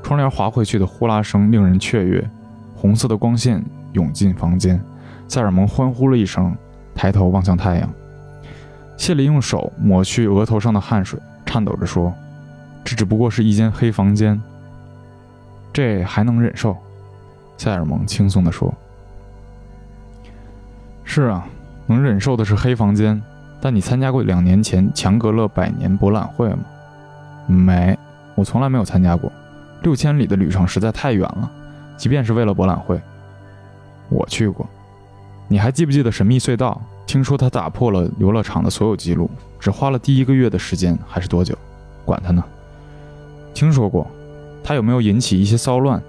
[0.00, 2.24] 窗帘滑回去的呼啦声令人雀跃。
[2.76, 3.60] 红色的光线
[3.94, 4.80] 涌进房间，
[5.26, 6.54] 塞尔蒙欢呼了一声，
[6.94, 7.90] 抬头望向太阳。
[8.98, 12.12] 谢里用手抹去额头上的汗水，颤抖着说
[12.84, 14.38] ：“这只不过是一间黑房间，
[15.72, 16.76] 这还能忍受。”
[17.56, 18.74] 塞尔蒙轻松地说
[21.02, 21.48] ：“是啊。”
[21.90, 23.18] 能忍受的是黑房间，
[23.62, 26.58] 但你参加过两年前强格勒百年博览会吗？
[27.46, 27.98] 没，
[28.34, 29.32] 我从来没有参加过。
[29.80, 31.50] 六千里的旅程实在太远了，
[31.96, 33.00] 即便是为了博览会，
[34.10, 34.68] 我去过。
[35.48, 36.78] 你还记不记得神秘隧道？
[37.08, 41.56] 听说他打破了游乐场的所有记录，只花了第一个月的时间，还是多久？
[42.04, 42.44] 管他呢。
[43.54, 44.06] 听说过，
[44.62, 46.02] 他有没有引起一些骚乱？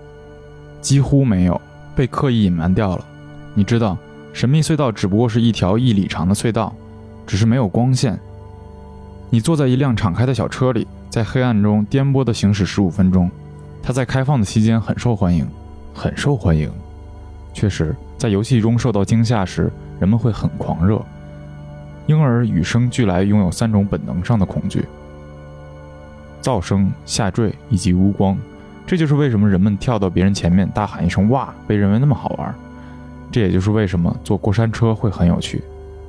[0.81, 1.59] 几乎没有，
[1.95, 3.05] 被刻意隐瞒掉了。
[3.53, 3.97] 你知道。
[4.31, 6.73] 神秘隧道只不过是一条一里长的隧道，
[7.25, 8.17] 只是没有光线。
[9.31, 13.29] 你坐在一辆敞开的小车里，在黑暗中颠簸地行驶十五分钟。
[13.81, 15.47] 它在开放的期间很受欢迎，
[15.95, 16.71] 很受欢迎。
[17.53, 21.01] 确实，在游戏中受到惊吓时，人们会很狂热。
[22.07, 24.85] 婴儿与生俱来拥有三种本能上的恐惧：
[26.41, 28.38] 噪声、下坠以及乌光。
[28.88, 32.55] 这就是为什么人们跳到别人前面大喊一声“哇”被认为那么好玩。
[33.31, 35.62] 这也就是为什么坐过山车会很有趣。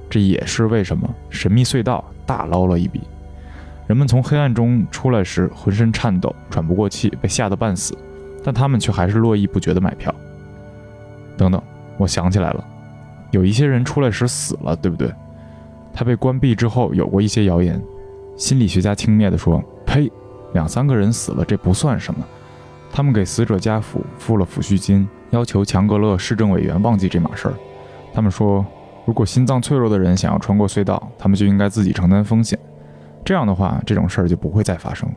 [0.09, 3.03] 这也是为什么神秘隧道大捞了一笔。
[3.87, 7.95] 人们从黑暗中出来时浑身颤抖、喘不过气，被吓得半死，
[8.43, 10.15] 但他们却还是络绎不绝地买票。
[11.37, 11.63] 等等，
[11.99, 12.65] 我想起来了，
[13.31, 15.13] 有一些人出来时死了，对不对？
[15.93, 17.81] 他被关闭之后有过一些谣言。
[18.37, 20.11] 心理学家轻蔑地说：“呸，
[20.55, 22.25] 两三个人死了，这不算什么。”
[22.93, 27.55] 他们给死者家属付了抚恤金，要求强格勒市政委员忘记这码事儿。
[28.13, 28.65] 他们说，
[29.05, 32.59] 如果心脏脆弱的人想要穿过隧道，他们就应该自己承担风险。
[33.25, 35.09] 这样的话，这种事儿就不会再发生。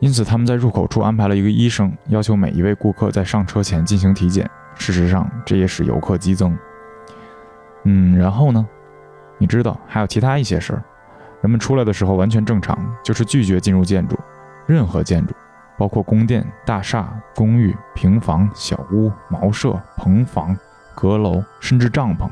[0.00, 4.50] 因此，他们在入口处安排了一个医生，要求每一位顾客在上车前进行体检。
[4.76, 6.56] 事实上，这也使游客激增。
[7.84, 8.66] 嗯，然后呢？
[9.38, 10.82] 你知道还有其他一些事儿。
[11.42, 14.18] 人们出来的时候完全正常，就是拒绝进入建筑，
[14.66, 15.34] 任何建筑，
[15.76, 20.56] 包括宫殿、大厦、公寓、平房、小屋、茅舍、棚房、
[20.94, 22.28] 阁楼，甚至帐篷。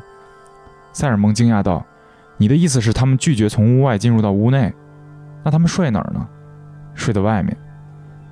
[0.93, 1.85] 塞尔蒙惊讶道。
[2.39, 4.73] 你的意思是他们拒绝从屋外进入到屋内？
[5.45, 6.27] 那他们睡哪儿呢？
[6.95, 7.57] 睡在外面。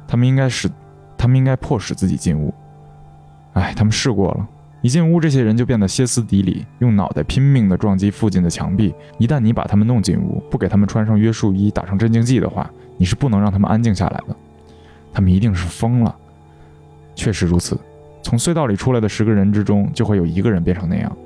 [0.08, 0.68] 他们应该是，
[1.16, 2.52] 他们应该迫使自己进屋。
[3.54, 4.48] 哎，他们试过了，
[4.80, 8.94] 一进屋，这些人就变得歇斯底里，用脑袋拼命地撞击附近的墙壁。
[9.18, 14.36] 一旦你把他们弄进屋，不给他们穿上约束衣、打上镇静剂的话，你是不能让他们安静下来的。
[15.12, 16.16] 他们一定是疯了。
[17.14, 17.78] 确实如此，
[18.22, 21.16] 从隧道里出来的十个人之中，就会有一个人变成那样。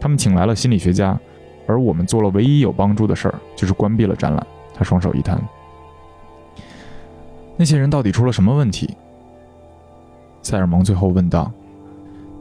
[0.00, 1.18] 他们请来了心理学家。
[1.66, 4.46] 而我们做了唯一有帮助的事儿，就是关闭了展览。
[4.74, 5.42] 他双手一摊。
[7.56, 8.94] 那些人到底出了什么问题？
[10.44, 11.50] 塞尔蒙最后问道。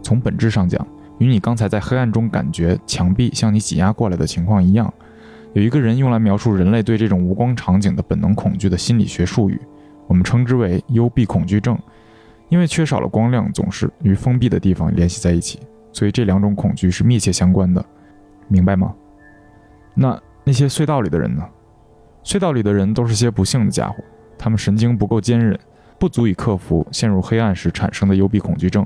[0.03, 0.85] 从本质上讲，
[1.17, 4.93] 与你刚才在黑暗中感觉墙壁向你挤压过来的情况一样，
[5.53, 9.59] 有一个人用来描述人类对这种无光场景的本能恐惧的心理学术语，
[10.05, 11.75] 我们称之为幽闭恐惧症。
[12.49, 15.59] 因为缺少了光亮，总是与封闭的地方联系在一起，
[15.91, 17.83] 所以这两种恐惧是密切相关的，
[18.47, 18.93] 明白吗？
[19.95, 21.43] 那那些隧道里的人呢？
[22.23, 23.95] 隧道里的人都是些不幸的家伙，
[24.37, 25.57] 他们神经不够坚韧，
[26.03, 28.85] 不足以克服陷入黑暗时产生的幽闭恐惧症。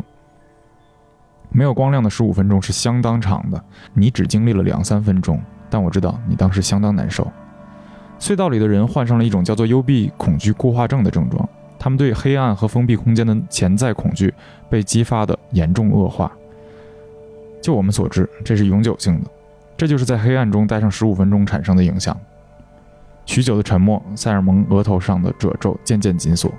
[1.49, 3.59] 没有光亮的十五分钟是相当长的，
[3.95, 7.27] 你只经历了两三分钟，但我知道你当时相当难受。
[8.19, 11.49] 隧道里的人患上了一种叫做幽闭恐惧固化症的症状，
[11.79, 14.31] 他们对黑暗和封闭空间的潜在恐惧
[14.69, 16.31] 被激发的严重恶化。
[17.63, 19.31] 就我们所知，这是永久性的。
[19.75, 22.15] 这就是在黑暗中待上十五分钟产生的影响。
[23.25, 26.53] 许久的沉默，塞尔蒙额头上的褶皱渐渐紧锁。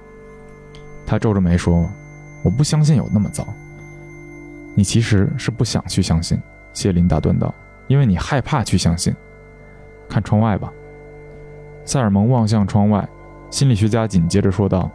[1.09, 1.91] 他皱着眉说
[2.45, 3.49] ：“我不相信有那么糟。”
[4.77, 6.39] 你其实是不想去相信，
[6.75, 7.53] 谢林打断道
[7.89, 9.15] ：“因为你害怕去相信。”
[10.07, 10.71] 看窗外吧。
[11.87, 13.09] 塞尔蒙望向窗外，
[13.51, 14.91] 心理学家紧接着说道：“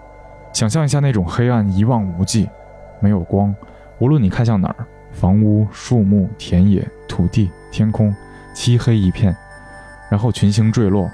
[0.54, 2.48] 想象一下那种黑暗，一望无际，
[3.00, 3.54] 没有光，
[3.98, 8.16] 无论你看向哪儿，房屋、树木、田野、土地。”天空
[8.54, 9.36] 漆黑一片，
[10.12, 11.10] 然后群星坠落。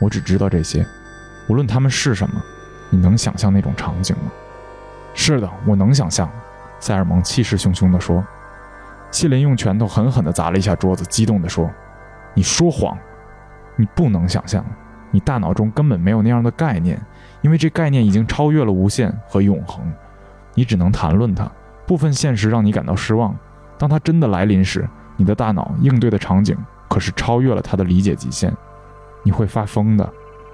[0.00, 0.86] 我只知道这些，
[1.48, 2.40] 无论他们是什么。
[2.92, 4.30] 你能想象那种场景吗？
[5.14, 6.28] 是的，我能想象。
[6.78, 8.22] 塞尔蒙气势汹汹地说。
[9.10, 11.70] 谢林用拳头狠狠地砸了一下桌子，激动地说
[12.34, 12.96] ：“你说谎！
[13.76, 14.64] 你不能想象，
[15.10, 17.00] 你大脑中根本没有那样的概念，
[17.40, 19.84] 因为这概念已经超越了无限和永恒。
[20.54, 21.50] 你只能谈论它。
[21.86, 23.34] 部分现实让你感到失望，
[23.76, 24.88] 当它真的来临时。”
[25.18, 26.56] 你的大脑应对的场景
[26.88, 28.52] 可是超越了他的理解极限，
[29.22, 30.10] 你会发疯的，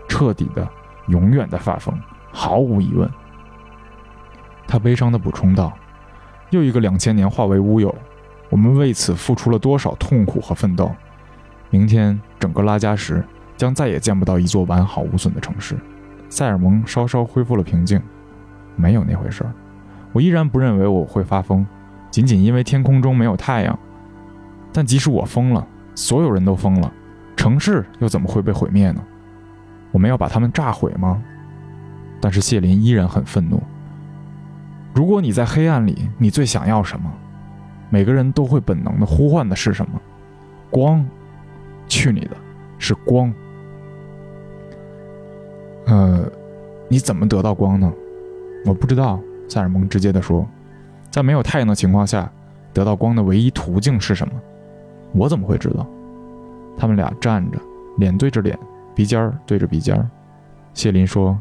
[0.08, 0.68] 彻底的，
[1.06, 1.96] 永远的发疯，
[2.32, 3.08] 毫无疑问。
[4.66, 5.72] 他悲伤的补充道
[6.50, 7.94] ：“又一个两千年化为乌有，
[8.50, 10.90] 我们为此付出了多少痛苦和奋斗？
[11.70, 13.22] 明天整个拉加什
[13.56, 15.76] 将再也见不到一座完好无损的城市。”
[16.28, 18.00] 塞尔蒙稍稍恢复了平静
[18.76, 19.52] ：“没有那回事儿，
[20.12, 21.66] 我依然不认为我会发疯，
[22.10, 23.78] 仅仅因为天空中没有太阳。”
[24.70, 26.92] 但即使我疯了，所有人都疯了，
[27.34, 29.02] 城市又怎么会被毁灭呢？
[29.90, 31.22] 我们要把他们炸毁吗？
[32.20, 33.62] 但是谢林依然很愤怒。
[34.94, 37.12] 如果你在黑暗里，你最想要什么？
[37.90, 40.00] 每个人都会本能的呼唤的是什么？
[40.70, 41.06] 光？
[41.86, 42.36] 去你的！
[42.78, 43.32] 是光。
[45.86, 46.30] 呃，
[46.88, 47.92] 你怎么得到光呢？
[48.66, 49.20] 我不知道。
[49.48, 50.46] 塞尔蒙直接的说，
[51.10, 52.30] 在没有太阳的情况下。
[52.74, 54.34] 得到光的唯一途径是什么？
[55.12, 55.86] 我怎么会知道？
[56.76, 57.58] 他们俩站着，
[57.96, 58.56] 脸对着脸，
[58.94, 60.08] 鼻尖儿对着鼻尖儿。
[60.74, 61.36] 谢林说：“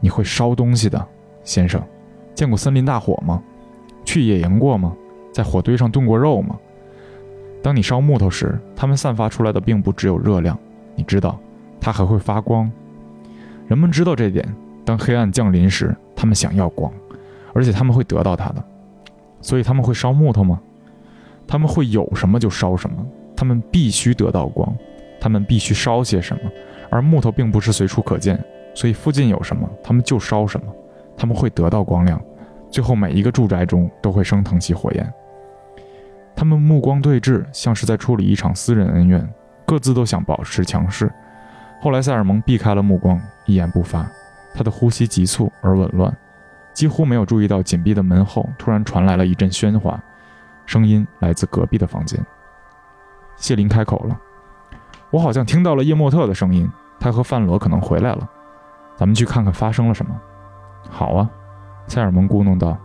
[0.00, 1.06] 你会烧东西的，
[1.44, 1.80] 先生。
[2.34, 3.42] 见过森林大火吗？
[4.04, 4.96] 去野营过吗？
[5.32, 6.58] 在火堆上炖过肉吗？
[7.62, 10.58] 当你烧木头时，它们散发出来的并不只有热量，
[10.96, 11.38] 你知道，
[11.80, 12.70] 它还会发光。
[13.68, 14.44] 人们知道这点。
[14.82, 16.90] 当黑暗降临时，他们想要光，
[17.52, 18.64] 而且他们会得到它的。
[19.40, 20.60] 所以他们会烧木头吗？
[21.46, 23.06] 他们会有什么就烧什么。
[23.36, 24.74] 他们必须得到光，
[25.20, 26.42] 他们必须烧些什么。
[26.90, 28.42] 而木头并不是随处可见，
[28.74, 30.66] 所以附近有什么，他们就烧什么。
[31.16, 32.18] 他们会得到光亮，
[32.70, 35.12] 最后每一个住宅中都会升腾起火焰。
[36.34, 39.28] 他们目光对峙，像是在处理一场私人恩怨，
[39.66, 41.12] 各自都想保持强势。
[41.82, 44.10] 后来，塞尔蒙避开了目光，一言不发。
[44.54, 46.16] 他的呼吸急促而紊乱，
[46.72, 50.02] 几乎没有注意到紧闭的门后突然传来了一阵喧哗，
[50.64, 52.18] 声音来自隔壁的房间。
[53.36, 54.18] 谢林开口了
[55.12, 56.66] ：“我好像听到了叶莫特的声音，
[56.98, 58.28] 他和范罗可能回来了，
[59.00, 60.14] 咱们去看看发生了什么。
[60.90, 61.30] ”“好啊。”
[61.88, 62.76] 塞尔蒙咕哝道。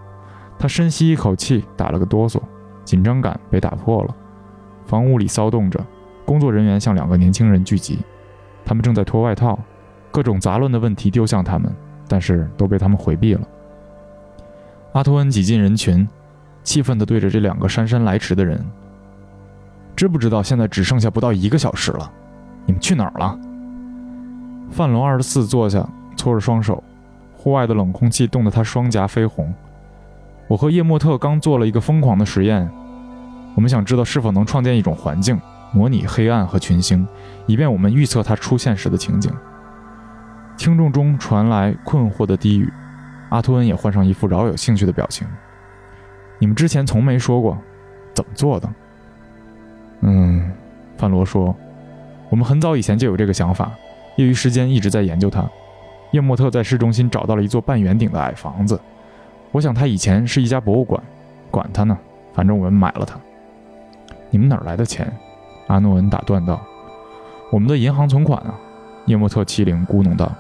[0.58, 2.42] 他深吸一口气，打了个哆嗦，
[2.86, 4.16] 紧张感被打破了。
[4.86, 5.78] 房屋里骚动着，
[6.24, 8.00] 工作人员向两个年轻人聚集，
[8.64, 9.60] 他们正在脱外套。
[10.12, 11.70] 各种杂乱的问题丢向他们，
[12.08, 13.46] 但是都被他们回避了。
[14.94, 16.08] 阿托恩挤进人群，
[16.64, 18.66] 气愤地对着这两个姗姗来迟的人
[19.94, 22.10] ：“知不知道现在只剩下不到一个小时了？
[22.66, 23.38] 你们去哪儿了？”
[24.72, 25.86] 范龙二十四坐下，
[26.16, 26.84] 搓着双手，
[27.36, 29.54] 户外的冷空气冻得他双颊绯红。
[30.48, 32.70] 我和叶莫特刚做了一个疯狂的实验，
[33.56, 35.40] 我们想知道是否能创建一种环境，
[35.72, 37.08] 模拟黑暗和群星，
[37.48, 39.32] 以便我们预测它出现时的情景。
[40.58, 42.72] 听众中传来困惑的低语，
[43.30, 45.28] 阿托恩也换上一副饶有兴趣的表情。
[46.40, 47.58] 你们之前从没说过，
[48.14, 48.70] 怎么做的？
[50.02, 50.52] 嗯，
[50.98, 51.56] 范罗说，
[52.30, 53.72] 我们很早以前就有这个想法，
[54.18, 55.44] 业余时间一直在研究它。
[56.16, 58.80] 叶莫特在市中心找到了一座半圆顶的矮房子，
[59.52, 61.02] 我想它以前是一家博物馆。
[61.52, 61.98] 管它呢，
[62.34, 63.20] 反正我们买了它。
[64.30, 65.12] 你们哪来的钱？
[65.68, 66.62] 阿诺恩打断道
[67.52, 68.58] ：“我们的银行存款啊。”
[69.08, 70.32] 叶莫特欺凌咕哝道。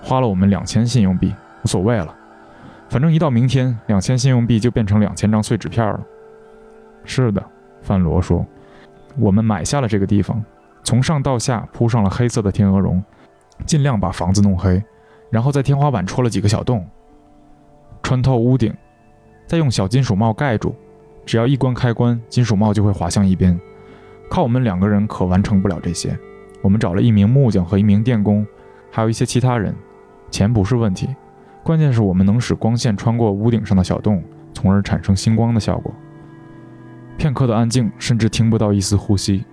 [0.00, 2.14] 花了我们两千信用币，无所谓了，
[2.88, 6.00] 反正一到明天，两千信用币就变成两千张碎纸片了。
[7.04, 7.42] 是的，
[7.82, 8.46] 范罗说，
[9.18, 10.44] 我们买下了这个地方，
[10.84, 13.02] 从上到下铺上了黑色的天鹅绒，
[13.66, 14.80] 尽量把房子弄黑，
[15.34, 16.86] 然后在天花板戳了几个小洞，
[18.04, 18.72] 穿透屋顶，
[19.48, 20.72] 再用小金属帽盖住，
[21.26, 23.58] 只要一关开关，金属帽就会滑向一边。
[24.30, 26.16] 靠我们两个人可完成不了这些，
[26.62, 28.46] 我们找了一名木匠和一名电工，
[28.92, 29.74] 还有一些其他人。
[30.30, 31.08] 钱不是问题，
[31.64, 34.22] 关键是我们能使光线穿过屋顶上的小洞，
[34.52, 35.92] 从而产生星光的效果。
[37.18, 39.44] 片刻的安静，甚至听不到一丝呼吸。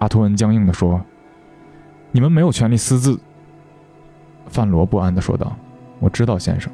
[0.00, 1.00] 阿托恩僵硬地说
[2.12, 3.18] ：“你们没有权利私自。”
[4.48, 5.54] 范罗不安地说道
[6.00, 6.70] ：“我知道，先生，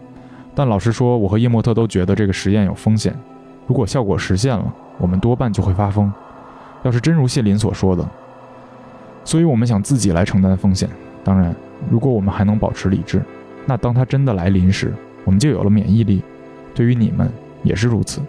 [0.55, 3.15] 但老实说，我和叶莫特都觉得这个实验有风险。
[3.67, 6.13] 如果效果实现了，我们多半就会发疯。
[6.83, 8.09] 要是真如谢林所说的，
[9.25, 10.89] 所以我们想自己来承担风险。
[11.23, 11.55] 当然，
[11.91, 13.23] 如果我们还能保持理智。”
[13.67, 14.93] 那当它真的来临时，
[15.25, 16.23] 我们就有了免疫力。
[16.75, 17.31] 对于你们
[17.63, 18.21] 也是如此，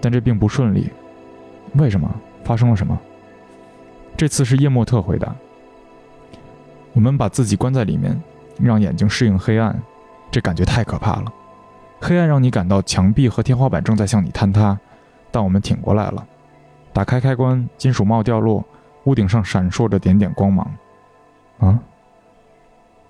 [0.00, 0.90] 但这并不顺利。
[1.74, 2.08] 为什么？
[2.44, 2.96] 发生了什么？
[4.16, 5.34] 这次是叶莫特回答。
[6.92, 8.20] 我们把自己关在里面，
[8.58, 9.80] 让眼睛适应黑暗，
[10.30, 11.32] 这感觉太可怕了。
[12.00, 14.78] 黑暗让你感到墙壁和天花板正在向你坍塌，
[15.30, 16.26] 但我们挺过来了。
[16.92, 18.64] 打开开关，金属帽掉落，
[19.04, 20.70] 屋顶上闪烁着点点光芒。
[21.58, 21.78] 啊？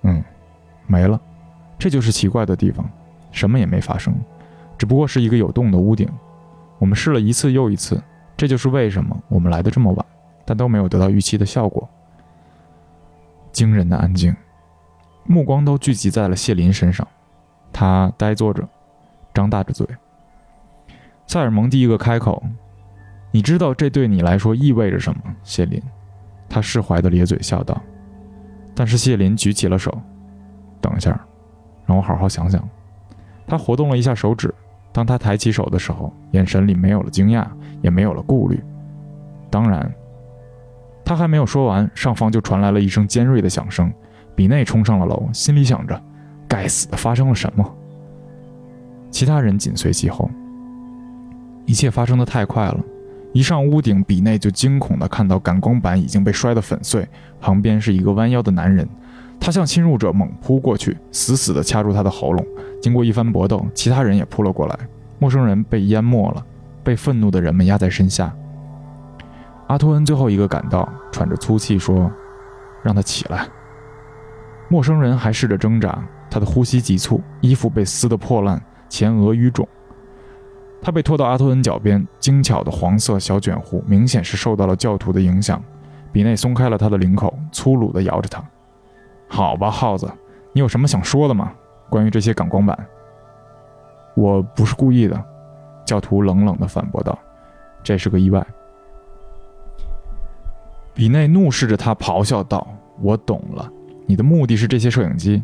[0.03, 0.23] 嗯。
[0.87, 1.19] 没了，
[1.79, 2.87] 这就是奇怪的地方，
[3.33, 4.15] 什么也没发生，
[4.77, 6.07] 只不过是一个有洞的屋顶。
[6.79, 7.99] 我们试了一次又一次，
[8.37, 10.07] 这就是为什么我们来的这么晚，
[10.45, 11.89] 但都没有得到预期的效果。
[13.51, 14.37] 惊人的安静，
[15.27, 17.07] 目光都聚集在了谢林身上，
[17.73, 18.67] 他呆坐着，
[19.33, 19.87] 张大着嘴。
[21.27, 22.43] 塞尔蒙第一个开口
[23.33, 25.83] ：“你知道这对你来说意味着什么？”谢林，
[26.49, 27.81] 他释怀地咧嘴笑道。
[28.75, 29.97] 但是谢林举起了手。
[30.81, 31.19] 等一下，
[31.87, 32.63] 让我好好想想。
[33.47, 34.55] 他活动了一下手指，
[34.93, 37.47] 当他抬起手的时候，眼神里没有了惊讶，
[37.81, 38.63] 也没有了顾虑。
[39.49, 39.91] 当然，
[41.05, 43.91] 他还没有说完，上方就传来了一声尖锐的响声。
[44.35, 46.01] 比内冲上了楼，心里想着：
[46.49, 47.65] 该死的，发生了什么？
[49.11, 50.29] 其他人紧随其后。
[51.67, 52.79] 一切发生的太快了，
[53.33, 57.09] 一上屋顶，比内就惊恐地看到感光板已经被摔得粉碎，
[57.41, 58.87] 旁边是一个弯腰的男人。
[59.41, 62.45] 他向侵入者猛扑过去，死死地掐住他的喉咙。
[62.83, 64.79] 经过一番搏斗，其他人也扑了过来。
[65.19, 66.45] 陌生人被淹没了，
[66.83, 68.35] 被愤怒的人们压在身下。
[69.69, 72.11] 阿托恩最后一个赶到，喘着粗气说
[72.83, 73.47] ：“让他起来。”
[74.75, 79.69] 陌生人还试着挣扎，他的呼吸急促，衣服被撕得破烂，前额淤肿。
[80.83, 85.63] 他被拖到阿托恩脚边，精巧的黄色小卷胡明显是受到了教徒的影响。
[86.11, 88.45] 比内松开了他的领口，粗鲁地摇着他
[89.31, 90.11] ：“好吧，耗子，
[90.53, 91.53] 你有什么想说的吗？
[91.89, 92.77] 关于这些感光板
[94.17, 95.25] ？”“我不是故意的。”
[95.87, 97.17] 教徒冷冷地反驳道
[97.85, 98.45] ，“这是个意外。”
[100.93, 102.67] 比内怒视着他，咆哮道
[103.01, 103.71] ：“我懂了，
[104.07, 105.43] 你的目的是这些摄影机。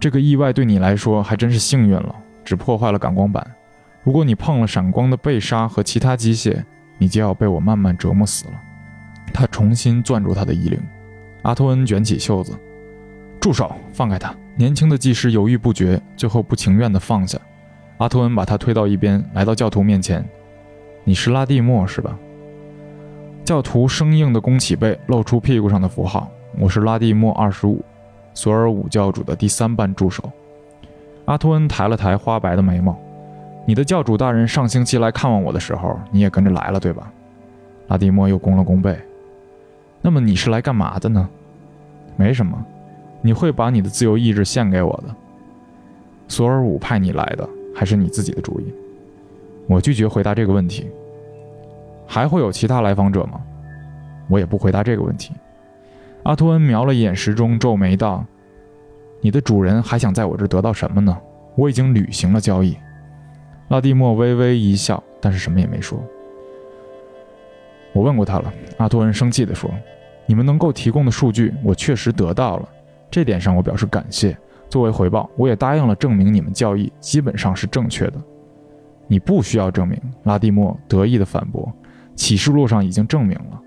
[0.00, 3.46] 这个意外对你来说还真是幸运了，只破坏了感光板。
[4.02, 6.62] 如果你碰了闪光的被纱和其他机械，
[6.98, 8.52] 你就要被我慢慢折磨死了。”
[9.32, 10.78] 他重新攥住他的衣领。
[11.42, 12.52] 阿托恩卷起袖子
[13.40, 17.38] ：“住手，放开他！”年轻的技师犹豫不决，最后不情愿地放下。
[17.96, 20.24] 阿托恩把他推到一边，来到教徒面前
[21.04, 22.18] ：“你是拉蒂莫是吧？”
[23.44, 26.30] 教徒生硬地弓起背，露出屁股上的符号。
[26.56, 27.82] 我是拉蒂莫二十五，
[28.32, 30.22] 索尔武教主的第三班助手。
[31.24, 32.96] 阿托恩抬了抬花白的眉毛
[33.66, 37.10] ：“你的教主大人上星期来看望我的时候，你也跟着来了，对吧？”
[37.88, 38.96] 拉蒂莫又弓了弓背。
[40.00, 41.28] “那么你是来干嘛的呢
[42.16, 42.64] ？”“没什么。
[43.20, 45.14] ”“你会把你的自由意志献给我的
[46.28, 48.72] ？”“索尔武派你来的，还是你自己的主意
[49.66, 50.88] ？”“我拒绝回答这个问题。”
[52.06, 53.40] 还会有其他来访者吗？
[54.28, 55.32] 我也不回答这个问题。
[56.24, 58.24] 阿托恩瞄了一眼时钟，皱眉道
[59.20, 61.16] ：“你的主人还想在我这得到什么呢？
[61.54, 62.76] 我已经履行了交易。”
[63.68, 66.02] 拉蒂莫微微一笑，但是什么也没说。
[67.92, 68.52] 我问过他了。
[68.78, 69.70] 阿托恩生气地说
[70.26, 72.68] ：“你们能够提供的数据，我确实得到了，
[73.10, 74.36] 这点上我表示感谢。
[74.68, 78.14] 作为回报，我也答应了证明你们交易基本上是正确的。
[79.06, 81.70] 你不需要证明。”拉蒂莫得意地反驳。
[82.16, 83.60] 启示录上已经证明了，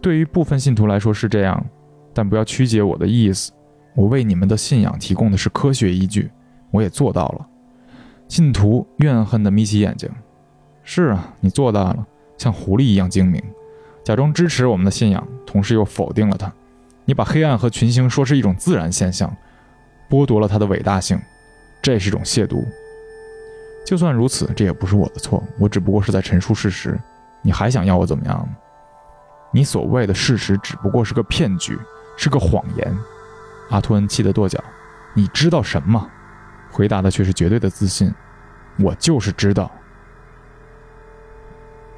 [0.00, 1.64] 对于部分信徒来说是这样，
[2.14, 3.52] 但不要曲解我的意思。
[3.94, 6.30] 我为你们的信仰提供的是科学依据，
[6.70, 7.46] 我也做到了。
[8.28, 10.08] 信徒怨恨地眯起眼睛。
[10.84, 12.06] 是啊，你做到了，
[12.38, 13.42] 像狐狸一样精明，
[14.04, 16.52] 假装支持我们的信仰，同时又否定了它。
[17.04, 19.34] 你把黑暗和群星说是一种自然现象，
[20.08, 21.18] 剥夺了它的伟大性，
[21.82, 22.64] 这是一种亵渎。
[23.84, 26.98] 就算如此，这也不是我的错，我只不过是在陈述事实。
[27.42, 28.48] 你还想要我怎么样呢？
[29.52, 31.78] 你所谓的事实只不过是个骗局，
[32.16, 32.98] 是个谎言。
[33.70, 34.62] 阿托恩气得跺脚。
[35.14, 36.08] 你知道什么？
[36.70, 38.12] 回答的却是绝对的自信。
[38.78, 39.70] 我就是知道。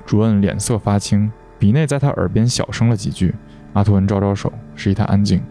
[0.06, 3.34] 主任脸色发青，比内在他耳边小声了几句。
[3.72, 5.42] 阿托恩招招手，示意他安静。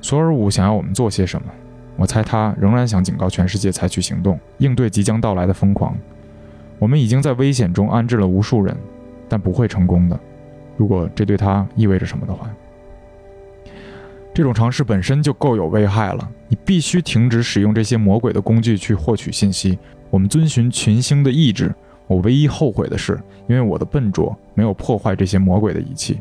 [0.00, 1.48] 索尔武想要我们做些什么？
[1.96, 5.94] 我猜他仍然想警告全世界采取行动，应对即将到来的疯狂。
[6.78, 8.74] 我们已经在危险中安置了无数人，
[9.28, 10.18] 但不会成功的。
[10.80, 12.48] 如果这对他意味着什么的话，
[14.32, 16.26] 这种尝试本身就够有危害了。
[16.48, 19.78] 你必须停止使用这些魔鬼的工具去获取信息。
[20.08, 21.70] 我们遵循群星的意志。
[22.06, 26.18] 我唯一后悔的是，因为我的笨拙没有破坏这些魔鬼的仪器。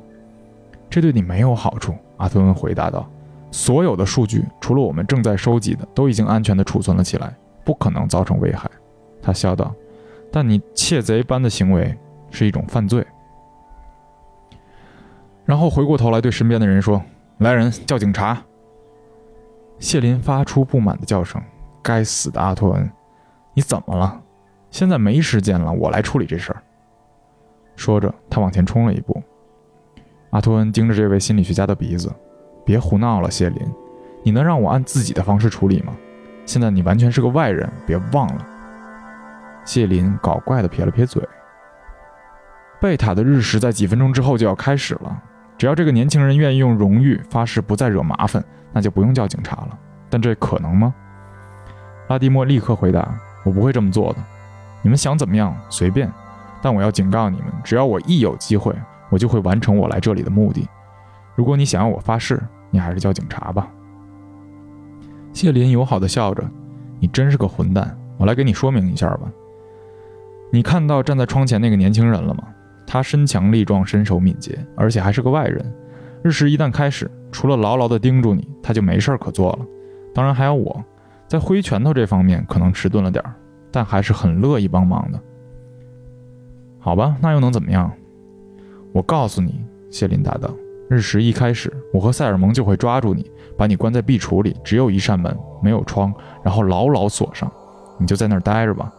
[0.90, 1.96] 这对你没有好处。
[2.18, 3.10] 阿特恩回答道
[3.52, 7.34] ：“所有的数据，除了我们正在收集的，都已经安全地储存了起来，
[7.64, 8.70] 不可能造成危害。”
[9.24, 9.74] 他笑道。
[10.30, 11.98] 但你窃贼般的行为
[12.30, 13.08] 是一种犯罪。
[15.50, 17.02] 然后回过头来对身边的人说
[17.40, 18.40] ：“来人，叫警察。”
[19.80, 21.42] 谢林发出不满的叫声
[21.82, 22.88] ：“该死的阿托恩，
[23.56, 24.22] 你怎么了？
[24.70, 26.62] 现在没时间了，我来处理这事儿。”
[27.76, 29.24] 说着，他往前冲了一步。
[30.30, 32.14] 阿托恩盯着这位心理学家的鼻子
[32.64, 33.60] ：“别胡闹了，谢林，
[34.22, 35.98] 你能让我按自己的方式处理吗？
[36.46, 38.46] 现在你完全是个外人，别忘了。”
[39.66, 41.28] 谢林搞怪地撇了撇嘴。
[42.80, 45.24] 贝塔的日食在几分钟之后就要开始了。
[45.60, 48.42] 只要这个年轻人愿意用荣誉发誓不再惹麻烦，
[48.72, 49.78] 那就不用叫警察了。
[50.10, 50.96] 但这可能吗？
[52.08, 54.20] 拉蒂莫立刻回答：“我不会这么做的。
[54.82, 56.10] 你们想怎么样随便，
[56.62, 58.74] 但我要警告你们，只要我一有机会，
[59.10, 60.66] 我就会完成我来这里的目的。
[61.36, 62.42] 如果你想要我发誓，
[62.72, 63.68] 你还是叫警察吧。”
[65.34, 66.42] 谢林友好地笑着
[67.02, 68.00] ：“你真是个混蛋！
[68.18, 69.30] 我来给你说明一下吧。”
[70.52, 72.44] 你看到站在窗前那个年轻人了吗？
[72.92, 75.64] 他身强力壮，身手敏捷，而且还是个外人。
[76.24, 79.60] 日食一旦开始，除了牢牢地盯住你，他就没事儿可做了。
[80.12, 80.84] 当然还有我，
[81.28, 83.36] 在挥拳头这方面可能迟钝了点儿，
[83.72, 85.22] 但还是很乐意帮忙的。
[86.80, 87.92] 好吧，那又能怎么样？
[88.92, 90.50] 我告诉你，谢林大道
[90.90, 96.12] ：“日食一开始，我和塞尔蒙就会抓住你，把你关在壁橱里，只有一扇门，没有窗，
[96.44, 97.52] 然后牢牢锁上。
[98.00, 98.92] 你就在那儿待着吧。”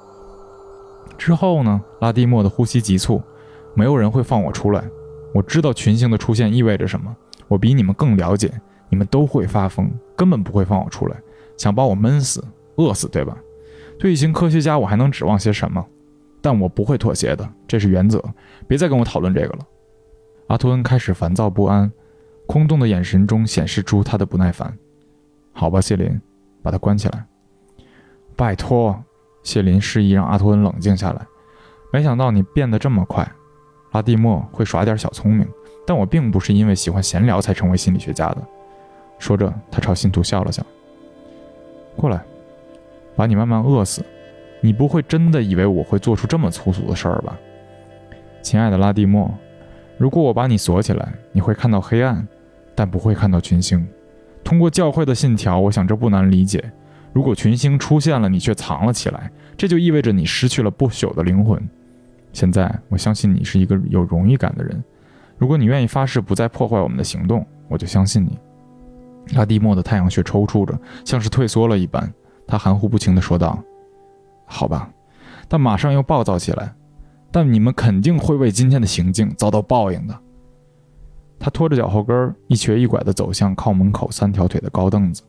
[1.18, 1.82] 之后呢？
[2.01, 3.20] 拉蒂莫的呼吸急促，
[3.74, 4.84] 没有人会放我出来。
[5.32, 7.14] 我知道群星的出现意味着什么，
[7.48, 8.52] 我比你们更了解。
[8.92, 11.16] 你们都会发疯，根本不会放我出来，
[11.56, 12.44] 想把我闷死、
[12.74, 13.38] 饿死，对吧？
[14.00, 15.86] 对一群科学家，我还能指望些什么？
[16.42, 18.20] 但我不会妥协的，这是原则。
[18.66, 19.58] 别再跟我讨论这个了。
[20.48, 21.92] 阿托恩开始烦躁不安，
[22.48, 24.76] 空洞的眼神中显示出他的不耐烦。
[25.52, 26.20] 好吧，谢林，
[26.60, 27.24] 把他关起来。
[28.34, 29.00] 拜托，
[29.44, 31.24] 谢林示意让阿托恩冷静下来。
[31.92, 33.30] 没想到你变得这么快。
[33.93, 35.47] 拉蒂莫会耍点小聪明，
[35.86, 38.38] 但我并不是因为喜欢闲聊才成为心理学家的。
[39.18, 40.64] 说着，他朝信徒笑了笑。
[41.97, 42.22] 过来，
[43.16, 44.05] 把你慢慢饿死。
[44.62, 47.38] 你不会真的以为我会做出这么粗俗的事儿吧，
[48.43, 49.32] 亲爱的拉蒂莫？
[49.97, 52.26] 如果我把你锁起来，你会看到黑暗，
[52.74, 53.86] 但不会看到群星。
[54.45, 56.62] 通过教会的信条，我想这不难理解。
[57.12, 61.61] 如果群星出现了，你却藏了起来，这就意味着你失去了不朽的灵魂。
[62.32, 64.82] 现在，我相信你是一个有荣誉感的人。
[65.36, 68.38] 如果你愿意发誓不再破坏我们的行动，我就相信你。
[69.34, 72.12] 拉蒂莫的太阳穴抽搐着，像是退缩了一般。
[72.46, 73.62] 他含糊不清地说道
[74.44, 74.90] ：“好吧。”
[75.48, 76.74] 但马上又暴躁起来。
[77.30, 80.18] “但你们肯定会为今天的行径遭到报应的。”
[81.38, 85.22] 他拖着脚后跟一瘸一拐地走向靠门口三条腿的高凳子。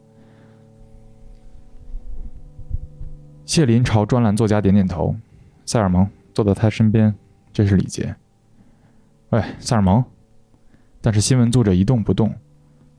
[3.46, 5.16] 谢林朝专栏作家点点头。
[5.66, 7.16] 塞尔蒙坐在他身边，
[7.52, 8.16] 这是礼节。
[9.30, 10.04] 喂，塞尔蒙。
[11.02, 12.36] 但是新闻作者一动不动。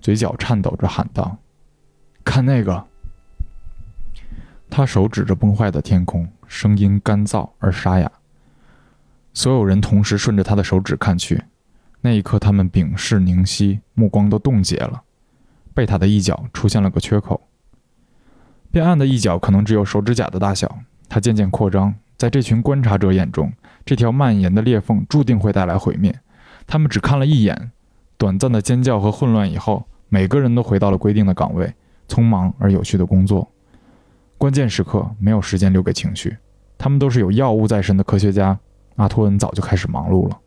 [0.01, 1.39] 嘴角颤抖着喊道
[2.25, 2.85] ：“看那个！”
[4.69, 8.11] 他手指着崩坏的天空，声音干燥而沙哑。
[9.33, 11.45] 所有人同时顺着他的手指看去，
[12.01, 15.03] 那一刻，他们屏视凝息，目光都冻结了。
[15.73, 17.49] 贝塔的一角出现了个缺口，
[18.73, 20.81] 变暗的一角可能只有手指甲的大小。
[21.09, 23.53] 它渐渐扩张，在这群观察者眼中，
[23.85, 26.17] 这条蔓延的裂缝注定会带来毁灭。
[26.69, 27.73] 他们只看了一眼，
[28.17, 29.85] 短暂的尖叫和混乱以后。
[30.09, 31.75] 每个人都回到了规定的岗位，
[32.07, 33.51] 匆忙而有序的工作。
[34.39, 36.37] 关键时刻没有时间留给情绪，
[36.79, 38.57] 他们都是有药物在身的科学家。
[38.95, 40.39] 阿托恩早就开始忙碌了。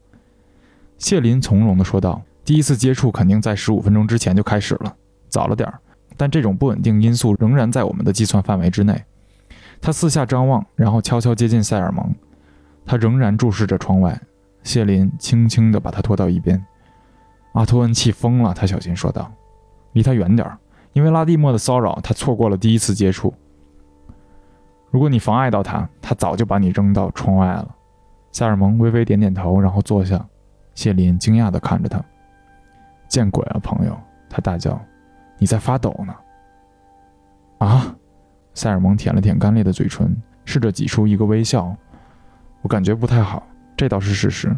[0.97, 4.95] 谢林从容地说道：“第一次接触肯定在十五分钟之前就开始了，
[5.27, 5.77] 早了点儿，
[6.15, 9.03] 但这种不稳定因素仍然在我们的计算范围之内。”
[9.81, 12.13] 他四下张望，然后悄悄接近塞尔蒙。
[12.85, 14.19] 他仍然注视着窗外。
[14.63, 16.63] 谢林轻轻地把他拖到一边。
[17.53, 19.31] 阿托恩气疯了，他小心说道。
[19.93, 20.57] 离他远点儿，
[20.93, 23.33] 因为拉蒂莫的骚扰，他错过了第一次接触。
[24.91, 27.75] 如果你妨碍到他，他早就把你扔到窗外了。
[28.31, 30.25] 塞尔蒙微微点点头，然后坐下。
[30.73, 32.03] 谢林惊讶地看着他
[33.07, 33.97] ：“见鬼啊，朋友！”
[34.29, 34.77] 他大叫
[35.39, 36.13] ：“你在发抖呢！”
[37.59, 37.95] 啊！
[38.55, 41.75] 塞尔蒙舔了舔干裂的嘴唇，试着挤出一个微笑
[42.63, 43.45] ：“我感觉不太好，
[43.77, 44.57] 这倒是事实。”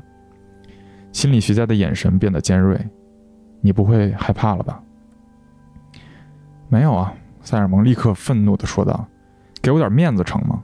[1.12, 2.80] 心理学家的眼神变得尖锐
[3.60, 4.82] ：“你不会害怕了吧？”
[6.70, 9.06] 没有啊，塞尔蒙立刻愤怒地说道
[9.62, 10.64] ：“给我点面子成吗？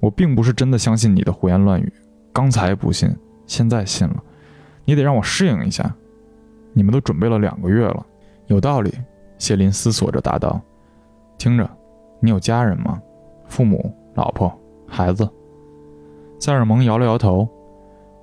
[0.00, 1.90] 我并不是真的相信你的胡言乱语，
[2.32, 3.08] 刚才不信，
[3.46, 4.22] 现在信了。
[4.84, 5.90] 你得让我适应一下。
[6.74, 8.04] 你们都准备了两个月了，
[8.48, 8.92] 有道理。”
[9.38, 10.60] 谢林思索着答道
[11.38, 11.68] ：“听着，
[12.24, 12.98] 你有家人吗？
[13.46, 14.50] 父母、老婆、
[14.88, 15.28] 孩子？”
[16.40, 17.46] 塞尔蒙摇了摇头：“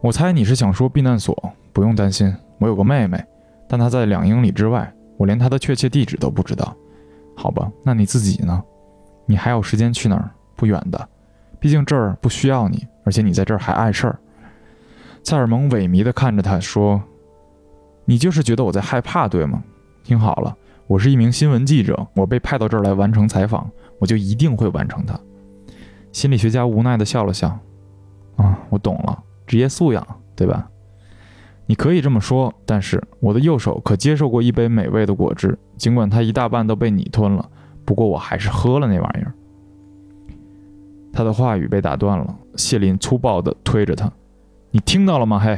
[0.02, 1.38] 我猜你是想说避难所。
[1.72, 3.24] 不用担心，我有个妹妹，
[3.68, 6.76] 但她在两英里之外，我连她的确切地址都不知道。”
[7.38, 8.62] 好吧，那你自己呢？
[9.28, 10.32] 你还有时间去哪儿？
[10.56, 11.10] 不远的，
[11.60, 14.20] 毕竟这儿不需要你，而且你在这儿还碍事儿。
[15.24, 17.02] 塞尔蒙萎靡地看着他说
[18.06, 19.64] ：“你就是觉得我在害怕，对吗？
[20.04, 20.56] 听好了，
[20.88, 23.70] 我是一名新闻记者，我被派到这儿来完成采访，
[24.02, 25.18] 我就一定会完成它。”
[26.12, 27.58] 心理学家无奈地笑了笑
[28.36, 30.68] ：“啊，我懂了，职业素养，对吧？”
[31.68, 37.49] 你可以这么说，但是我的右手可接受过一杯美味的果汁，尽管它一大半都被你吞了。
[37.86, 39.34] 不过我还是喝了那玩意儿。
[41.14, 44.12] 他的话语被打断了，谢林粗暴地推着他
[44.72, 45.58] ：“你听到了吗？”嘿，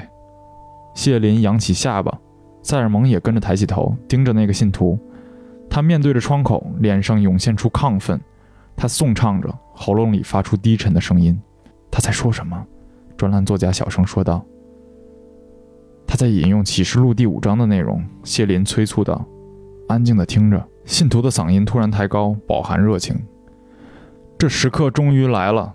[0.93, 2.15] 谢林扬起下巴，
[2.61, 4.99] 塞尔蒙也跟着抬起头，盯着那个信徒。
[5.67, 8.19] 他面对着窗口，脸上涌现出亢奋。
[8.75, 11.39] 他颂唱着，喉咙里发出低沉的声音。
[11.91, 12.65] 他在说什么？
[13.15, 14.43] 专栏作家小声说道。
[16.05, 19.25] 他在引用《启示录》第五章的内容，谢林催促道
[19.87, 23.15] ：“安静的听着。”信徒的嗓音突然抬高，饱含热情。
[24.37, 25.73] 这时刻终于来了。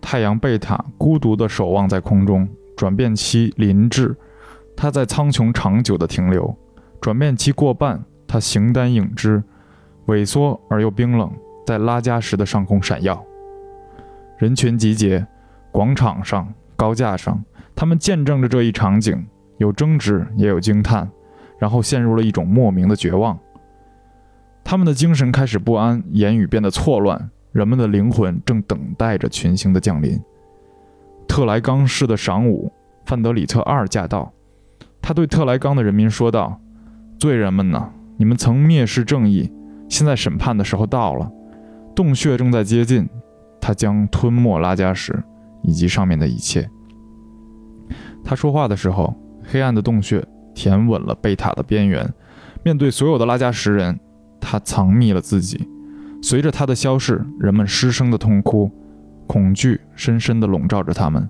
[0.00, 4.16] 太阳贝塔孤独地守望在空中，转变期临至，
[4.74, 6.56] 它在苍穹长久地停留。
[7.00, 9.42] 转变期过半，它形单影只，
[10.06, 11.30] 萎缩而又冰冷，
[11.68, 13.22] 在拉加什的上空闪耀。
[14.38, 15.26] 人群集结，
[15.70, 17.44] 广场上、高架上，
[17.76, 19.26] 他们见证着这一场景，
[19.58, 21.06] 有争执，也有惊叹，
[21.58, 23.38] 然后陷入了一种莫名的绝望。
[24.64, 30.18] 他们的精神开始不安，言语变得错乱，人们的灵魂正等待着群星的降临。
[31.28, 32.72] 特莱冈市的晌午，
[33.04, 34.32] 范德里特二驾到，
[35.02, 36.58] 他对特莱冈的人民说道
[37.20, 39.52] ：“罪人们呐，你们曾蔑视正义，
[39.86, 41.30] 现在审判的时候到了，
[41.98, 43.08] 洞穴正在接近。”
[43.60, 45.12] 他将吞没拉加什
[45.62, 46.70] 以及上面的一切。
[48.24, 50.24] 他说话的时候，黑暗的洞穴
[50.54, 52.08] 填稳了贝塔的边缘。
[52.62, 53.98] 面对所有的拉加什人，
[54.40, 55.68] 他藏匿了自己。
[56.22, 58.70] 随着他的消逝，人们失声的痛哭，
[59.26, 61.28] 恐惧深深的笼罩着他们。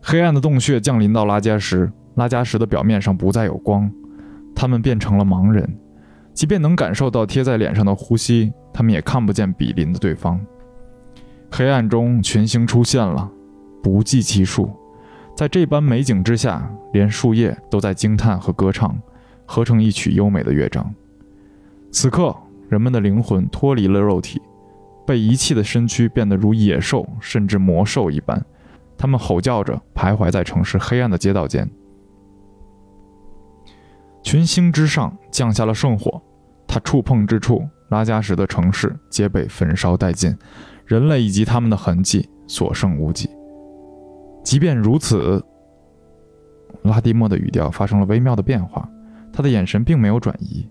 [0.00, 3.90] 黑暗的洞穴降临到拉加什，拉加什的表面上不再有光，
[4.54, 5.68] 他们变成了盲人。
[6.34, 10.40] 即便能感受到贴在脸上的呼吸，他们也看不见比邻的对方。
[11.50, 13.30] 黑暗中，群星出现了，
[13.82, 14.70] 不计其数。
[15.36, 18.98] 在这般美景之下，连树叶都在惊叹和歌唱，
[19.44, 20.94] 合成一曲优美的乐章。
[21.90, 22.34] 此刻，
[22.68, 24.40] 人们的灵魂脱离了肉体，
[25.06, 28.42] 被遗弃的身躯变得如野兽甚至魔兽一般。
[28.96, 31.70] 他们吼叫着，徘徊在城市黑暗的街道间。
[34.22, 36.20] 群星之上降下了圣火，
[36.66, 40.36] 它触碰之处，拉加什的城市皆被焚烧殆尽。
[40.86, 43.30] 人类以及他们的痕迹所剩无几。
[44.44, 45.42] 即便如此，
[46.82, 48.88] 拉蒂莫的语调发生了微妙的变化，
[49.32, 50.68] 他的眼神并没有转移，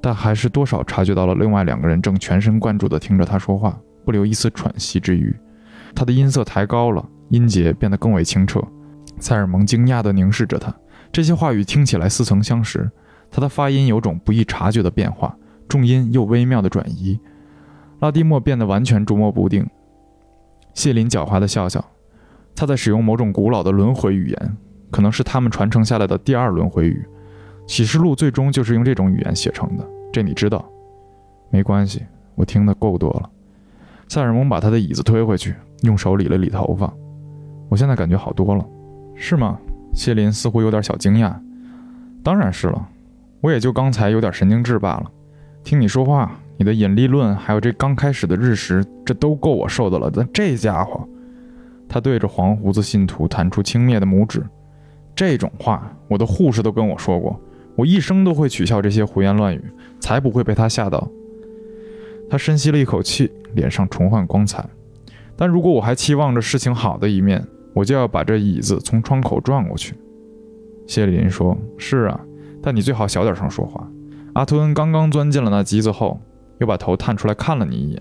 [0.00, 5.34] 但还是多少察觉到了另外两个人正全神贯注地听着他说话，不留一丝喘息之余。
[5.94, 8.62] 他的音色抬高了，音节变得更为清澈。
[9.18, 10.74] 塞尔蒙惊讶地凝视着他，
[11.14, 12.90] 这些话语听起来似曾相识。
[13.30, 15.36] 他的发音有种不易察觉的变化，
[15.68, 17.16] 重音又微妙的转移。
[18.00, 19.64] 拉蒂莫变得完全捉摸不定。
[20.72, 21.84] 谢林狡猾地笑笑，
[22.56, 24.56] 他在使用某种古老的轮回语言，
[24.90, 27.06] 可能是他们传承下来的第二轮回语。
[27.64, 30.68] 启示录最终就是用这种语言写成的，这你知道？
[31.48, 32.02] 没关系，
[32.34, 33.30] 我听得够多了。
[34.08, 36.92] 塞尔蒙把他的椅子推回去，用手理了理头发。
[37.68, 38.66] 我现在感觉好多了，
[39.14, 39.60] 是吗？
[39.94, 41.34] 谢林似乎有点小惊讶。
[42.22, 42.88] 当然是了，
[43.40, 45.10] 我也就刚才有点神经质罢了。
[45.62, 46.38] 听你说话。
[46.56, 50.08] 你的引力论，还有这刚开始的日食，这都够我受的了。
[50.08, 51.04] 但这家伙，
[51.88, 54.40] 他对着黄胡子信徒弹出轻蔑的拇指。
[55.16, 57.40] 这种话，我的护士都跟我说过。
[57.74, 59.64] 我一生都会取笑这些胡言乱语，
[59.98, 61.08] 才不会被他吓到。
[62.30, 64.64] 他深吸了一口气，脸上重焕光彩。
[65.34, 69.94] 但如果我还期望着事情好的一面，我就要把这椅子从窗口转过去。
[70.86, 72.20] 谢里林说：“是啊，
[72.62, 73.86] 但你最好小点声说话。”
[74.32, 76.18] 阿图恩刚刚钻进了那机子后。
[76.58, 78.00] 又把头探出来看了你一眼，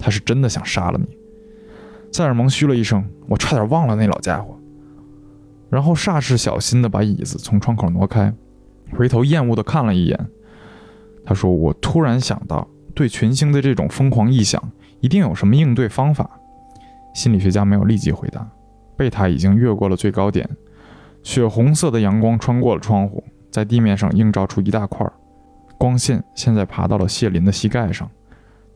[0.00, 1.16] 他是真的想杀了你。
[2.10, 4.58] 塞尔蒙嘘了一声，我差点忘了那老家伙。
[5.70, 8.34] 然后煞是小心地把椅子从窗口挪开，
[8.96, 10.26] 回头厌恶地看了一眼。
[11.24, 14.60] 他说：“我突然想到，对群星的这种疯狂臆想，
[15.00, 16.28] 一定有什么应对方法。”
[17.14, 18.44] 心理学家没有立即回答。
[18.96, 20.48] 贝塔已经越过了最高点，
[21.22, 25.06] 血红色的阳光穿过了窗户，在地面上映照出一大块。
[25.78, 28.08] 光线现在爬到了谢林的膝盖上，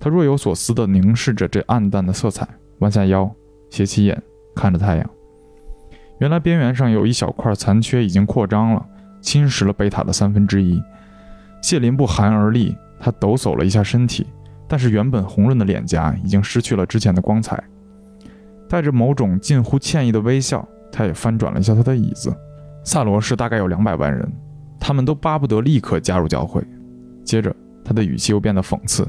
[0.01, 2.47] 他若有所思地凝视着这暗淡的色彩，
[2.81, 3.31] 弯下腰，
[3.71, 4.21] 斜起眼
[4.55, 5.11] 看着太阳。
[6.19, 8.85] 原来边缘上有一小块残缺，已经扩张了，
[9.21, 10.83] 侵蚀了贝塔的三分之一。
[11.63, 14.27] 谢林不寒而栗，他抖擞了一下身体，
[14.67, 17.63] 但是原本红润的脸颊已经失去了之前的光彩。
[18.69, 22.35] 带着某种近乎歉意的微笑，他也翻转了一下他的椅子。
[22.85, 24.31] 萨罗市大概有两百万人，
[24.79, 26.63] 他们都巴不得立刻加入教会。
[27.25, 27.55] 接着，
[27.85, 29.07] 他的语气又变得讽刺：“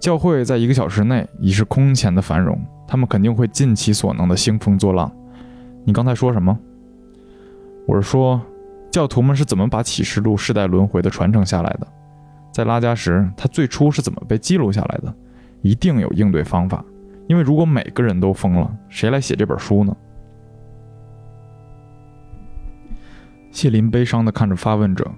[0.00, 5.10] 教会在一个小时内已是空前的繁荣，他们肯定会尽其所能的兴风作浪。”
[5.84, 6.58] 你刚才说什么？
[7.86, 8.40] 我是说，
[8.90, 11.86] 教徒们是怎么把启示录世代轮回的传承下来的？
[12.52, 15.14] 在拉加什，它最初是怎么被记录下来的？
[15.62, 16.84] 一定有应对方法，
[17.28, 19.96] 因为如果每个人都疯了，谁来写这本书呢？
[23.52, 25.08] 谢林悲伤地看着发问者，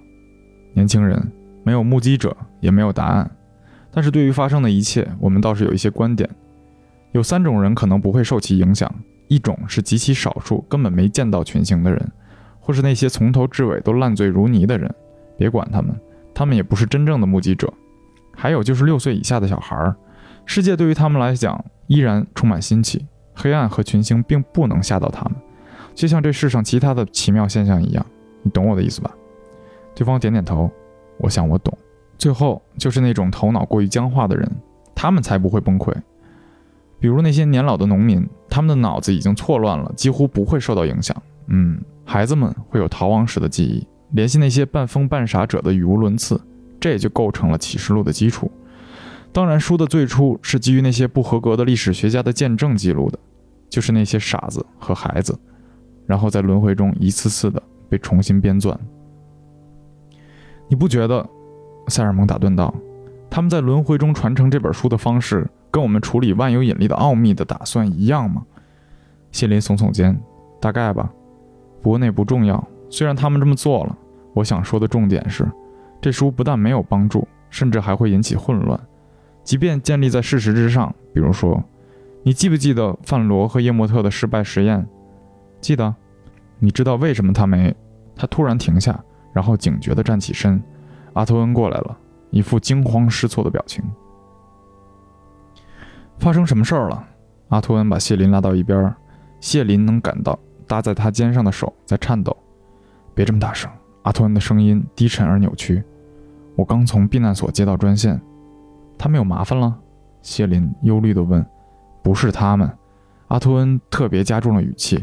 [0.75, 1.33] 年轻人。
[1.63, 3.31] 没有目击者，也没有答案，
[3.93, 6.29] 但是对于发生的一切，我们倒是有一些观点。
[7.13, 8.91] 有三种人可能不会受其影响：
[9.29, 12.11] 一种是极其少数根本没见到群星的人，
[12.59, 14.93] 或是那些从头至尾都烂醉如泥的人，
[15.37, 15.95] 别管他们，
[16.33, 17.69] 他们也不是真正的目击者；
[18.35, 19.95] 还有就是六岁以下的小孩儿，
[20.47, 25.35] 世界对于他们来讲依然充满新奇，黑暗和群星并不能吓到他们，
[25.95, 28.05] 就像这世上其他的奇妙现象一样。
[28.43, 29.11] 你懂我的意思吧？
[29.95, 30.71] 对方点点头。
[31.19, 31.77] 我想我懂，
[32.17, 34.51] 最后就是那种头脑过于僵化的人，
[34.95, 35.95] 他们才不会崩溃。
[36.99, 41.15] 比如那些年老的农民，他们的脑子已经错乱了，几乎不会受到影响。
[41.49, 46.41] 嗯，孩子们会有逃亡时的记忆，联系那些半疯半傻者的语无伦次，
[46.81, 48.51] 这也就构成了启示录的基础。
[49.33, 53.19] 当然，书的最初是基于那些不合格的历史学家的见证记录的，
[53.69, 55.39] 就是那些傻子和孩子，
[56.07, 58.77] 然后在轮回中一次次的被重新编纂。
[60.69, 61.25] 你不觉得？
[61.89, 62.73] 塞尔蒙打断道
[63.29, 68.45] ：“他们在轮回中传承这本书的方式，跟我们处理万有引力的奥秘的打算一样吗？”
[69.33, 70.21] 谢林耸耸肩
[70.61, 71.11] ：“大概吧。
[71.83, 72.63] 不过那不重要。
[72.91, 73.99] 虽然他们这么做了，
[74.35, 75.51] 我想说的重点是，
[76.01, 78.79] 这书不但没有帮助，甚至还会引起混乱。
[79.51, 81.61] 即便建立在事实之上，比如说，
[82.23, 84.87] 你记不记得范罗和叶莫特的失败实验？
[85.61, 85.93] 记得。
[86.61, 87.75] 你知道为什么他没？”
[88.15, 88.97] 他突然停下。
[89.33, 90.63] 然后警觉地站起身，
[91.15, 91.99] 阿托恩过来了，
[92.31, 93.83] 一副惊慌失措的表情。
[96.21, 97.05] 发生什么事儿了？
[97.49, 98.95] 阿托恩把谢林拉到一边，
[99.41, 100.39] 谢林能感到
[100.69, 102.37] 搭在他肩上的手在颤抖。
[103.17, 103.69] 别这么大声！
[104.03, 105.83] 阿托恩的声音低沉而扭曲。
[106.55, 108.21] 我刚从避难所接到专线，
[109.01, 109.75] 他们有麻烦了？
[110.21, 111.45] 谢林忧虑地问。
[112.03, 112.71] 不是他们，
[113.29, 115.03] 阿托恩特别加重了语气。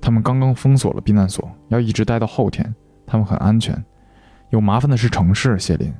[0.00, 2.72] 他们刚刚封锁了避难所，要一直待到后天。
[3.04, 3.84] 他们很安全，
[4.50, 5.92] 有麻烦的是城市，谢林，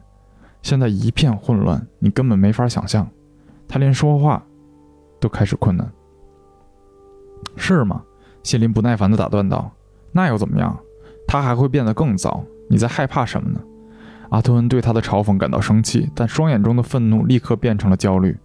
[0.62, 3.05] 现在一片混乱，你根本没法想象。
[3.66, 4.41] 他连说话
[5.18, 5.91] 都开始困难，
[7.57, 8.05] 是吗？
[8.45, 9.68] 谢林不耐烦地打断道
[10.12, 10.79] ：“那又怎么样？
[11.27, 12.45] 他还会变得更糟。
[12.70, 13.61] 你在害怕什么呢？”
[14.31, 18.37] 阿托恩对他的嘲讽感到生气，但双眼中的愤怒立刻变成了焦虑。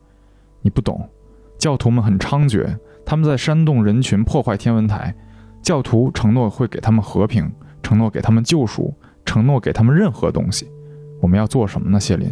[0.61, 1.09] 你不懂，
[1.57, 5.13] 教徒们很猖獗，他们在煽动人群破坏天文台。
[5.61, 7.51] 教徒承诺会给他们和平。
[7.83, 8.93] 承诺给他们救赎，
[9.25, 10.69] 承诺给他们任何东西。
[11.19, 11.99] 我们要做什么呢？
[11.99, 12.31] 谢林。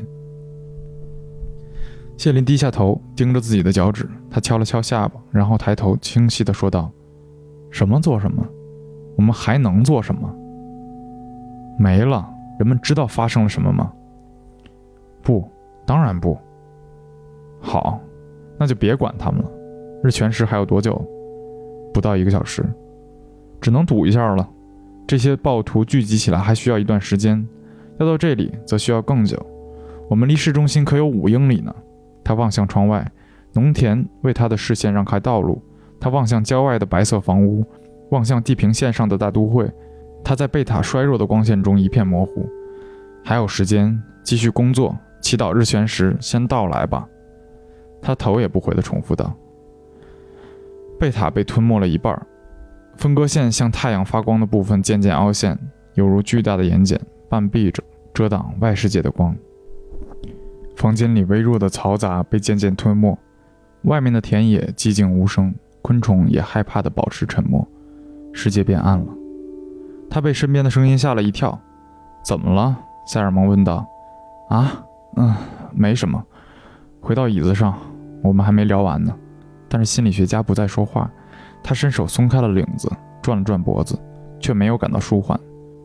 [2.17, 4.07] 谢林低下头，盯着自己的脚趾。
[4.29, 6.91] 他敲了敲下巴，然后抬头，清晰地说道
[7.71, 8.45] ：“什么做什么？
[9.17, 10.33] 我们还能做什么？
[11.77, 12.29] 没了。
[12.59, 13.91] 人们知道发生了什么吗？
[15.23, 15.49] 不，
[15.85, 16.37] 当然不。
[17.59, 17.99] 好，
[18.59, 19.49] 那就别管他们了。
[20.03, 21.01] 日全食还有多久？
[21.93, 22.63] 不到一个小时，
[23.59, 24.47] 只能赌一下了。”
[25.07, 27.43] 这些暴徒聚集起来还需要一段时间，
[27.97, 29.43] 要到这里则需要更久。
[30.07, 31.73] 我们离市中心可有五英里呢。
[32.23, 33.09] 他望向窗外，
[33.53, 35.59] 农田为他的视线让开道路。
[35.99, 37.65] 他望向郊外的白色房屋，
[38.11, 39.67] 望向地平线上的大都会。
[40.29, 42.47] 他在贝塔衰弱的光线中一片模糊。
[43.25, 47.09] 还有时间继续工作，祈祷日全食先到来吧。
[47.99, 49.35] 他头也不回地重复道
[50.99, 52.15] ：“贝塔被吞没了一半。”
[52.95, 55.57] 分割线向太阳发光的部分渐渐凹陷，
[55.95, 56.95] 犹如巨大的眼睑，
[57.27, 57.81] 半闭着，
[58.13, 59.35] 遮挡外世界的光。
[60.75, 63.17] 房间里微弱的嘈杂被渐渐吞没，
[63.85, 65.51] 外面的田野寂静无声，
[65.81, 67.67] 昆虫也害怕地保持沉默。
[68.31, 69.07] 世界变暗了。
[70.09, 71.57] 他被身边的声音吓了一跳。
[72.23, 73.85] “怎么了？”塞尔蒙问道。
[74.49, 74.83] “啊，
[75.15, 75.35] 嗯，
[75.73, 76.23] 没什么。”
[77.01, 77.77] 回到椅子上，
[78.23, 79.15] 我们还没聊完呢。
[79.69, 81.09] 但是心理学家不再说话。
[81.61, 82.89] 他伸手松开了领子，
[83.21, 83.97] 转了转脖子，
[84.39, 85.39] 却没有感到舒缓。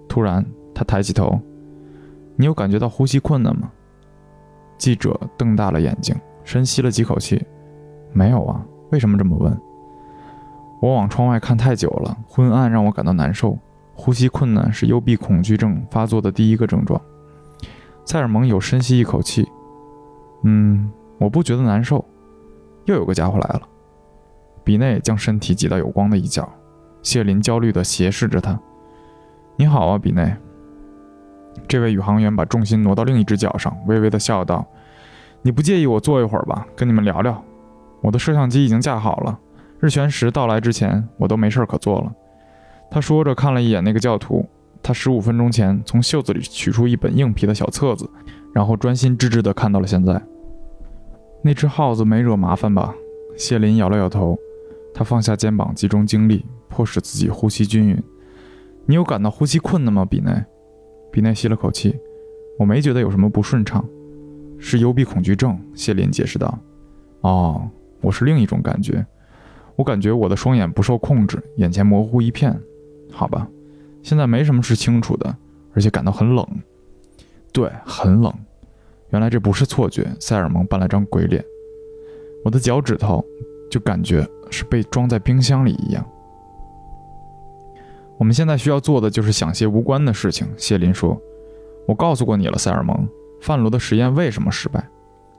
[0.08, 0.44] 突然，
[0.74, 1.38] 他抬起头
[2.36, 3.68] ：“你有感觉到呼吸困难吗？”
[4.78, 6.14] 记者瞪大了眼睛，
[6.44, 7.44] 深吸了几口气
[8.12, 9.56] ：“没有啊，为什么这么问？”
[10.80, 13.58] 我往窗外看太久了，昏暗让我感到难受。
[13.96, 17.00] 呼吸困难是幽闭恐惧症发作的第一个症状。
[18.04, 19.48] 塞尔蒙有深吸一口气
[20.44, 22.04] ：“嗯，我不觉得难受。”
[22.86, 23.62] 又有个家伙来了。
[24.62, 26.46] 比内将身体挤到有光的一角，
[27.02, 28.58] 谢林焦虑地斜视着他。
[29.56, 30.34] “你好啊，比内。”
[31.68, 34.66] 这位宇航员把重心挪到另一只脚上，微微地笑道
[35.42, 36.66] ：“你不介意我坐一会儿吧？
[36.74, 37.42] 跟你们聊聊。
[38.02, 39.38] 我的摄像机已经架好了，
[39.80, 42.12] 日全食到来之前，我都没事可做了。”
[42.94, 44.48] 他说着看了一眼那个教徒，
[44.80, 48.08] 他十五分钟前从袖子里取出一本硬皮的小册子，
[48.52, 50.22] 然后专心致志地看到了现在。
[51.42, 52.94] 那只耗子没惹麻烦吧？
[53.36, 54.38] 谢林摇了摇头。
[54.94, 58.00] 他放下肩膀，集中精力，迫使自己呼吸均匀。
[58.86, 60.44] 你有感到呼吸困难吗，比内？
[61.10, 61.96] 比内吸了口气。
[62.60, 63.84] 我没觉得有什么不顺畅，
[64.56, 65.58] 是幽闭恐惧症。
[65.74, 66.56] 谢林解释道。
[67.22, 67.68] 哦，
[68.00, 69.04] 我是另一种感觉。
[69.74, 72.56] 我感觉我的双眼不受控制，眼前模糊一片。
[73.14, 73.48] 好吧，
[74.02, 75.36] 现在没什么是清楚的，
[75.72, 76.46] 而且感到很冷。
[77.52, 78.32] 对，很冷。
[79.10, 80.06] 原来这不是错觉。
[80.18, 81.44] 塞尔蒙扮了张鬼脸。
[82.44, 83.24] 我的脚趾头。
[83.70, 86.06] 就感觉是被装在冰箱里一样。
[88.16, 90.46] 我们现在需要做的就是想些无关的事情。
[90.56, 91.20] 谢林说
[91.88, 93.08] ：“我告诉过你了，塞尔蒙，
[93.40, 94.86] 范罗的实验为什么失败？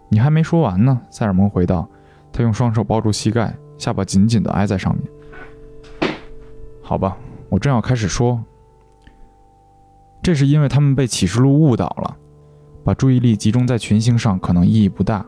[0.09, 1.89] 你还没说完呢。”塞尔蒙回道
[2.33, 6.11] ：“他用双手抱住膝盖，下巴紧紧地挨在上面。
[6.81, 7.17] 好吧，
[7.55, 8.43] 我正要开始说，
[10.21, 12.17] 这是因为他们被启示录误导了，
[12.83, 15.25] 把注意力集中在群星上可能意义不大。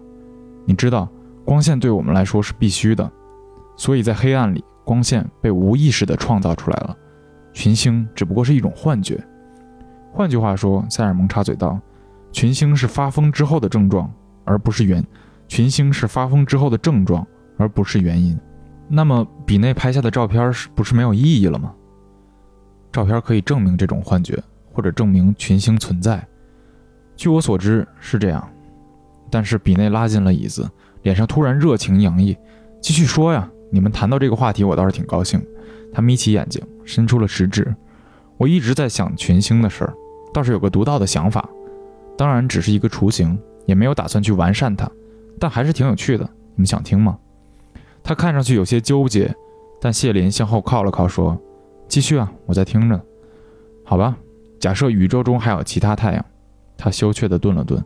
[0.65, 1.07] 你知道，
[1.45, 3.09] 光线对我们来说是必须的，
[3.77, 6.97] 所以在黑暗里，光线被无意识地创造出来了。
[7.53, 9.25] 群星只不过是一种幻觉。
[10.11, 11.79] 换句话说，塞尔蒙插嘴道
[12.33, 14.11] ：“群星是发疯之后的症状，
[14.43, 15.01] 而不是原。
[15.47, 17.25] 群星是发疯之后的症状，
[17.55, 18.37] 而不是原因。
[18.89, 21.73] 那么，比内拍下的照片是不是没有意义了吗？
[22.91, 26.25] 照片可以证明这种幻觉，或者证明群星存在。
[27.15, 28.47] 据我所知是这样。
[29.29, 30.69] 但是比内拉近了椅子，
[31.03, 32.37] 脸上突然热情洋溢。
[32.81, 35.43] 继续说呀，你们谈到这个话题，我倒是挺高兴。
[35.93, 36.61] 他眯起眼睛。
[36.85, 37.75] 伸出了食指，
[38.37, 39.93] 我一直在想群星的事儿，
[40.33, 41.49] 倒是有个独到的想法，
[42.17, 44.89] 当然只是一个雏形，也没有打算去完善它，
[45.37, 46.23] 但还是挺有趣的。
[46.55, 47.19] 你们想听吗？
[48.01, 49.35] 他看上去有些纠结，
[49.81, 51.37] 但谢林向后靠了靠，说
[51.87, 53.01] ：“继续啊，我在听着。”
[53.83, 54.17] 好吧，
[54.59, 56.25] 假设宇宙中还有其他太阳，
[56.77, 57.83] 他羞怯地顿了顿。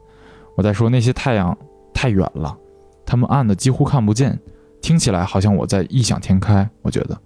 [0.56, 1.58] 我在说那些太阳
[1.94, 2.58] 太远了，
[3.06, 4.38] 它们暗的几乎看不见，
[4.82, 6.70] 听起来好像我在异想天开。
[6.82, 7.18] 我觉得。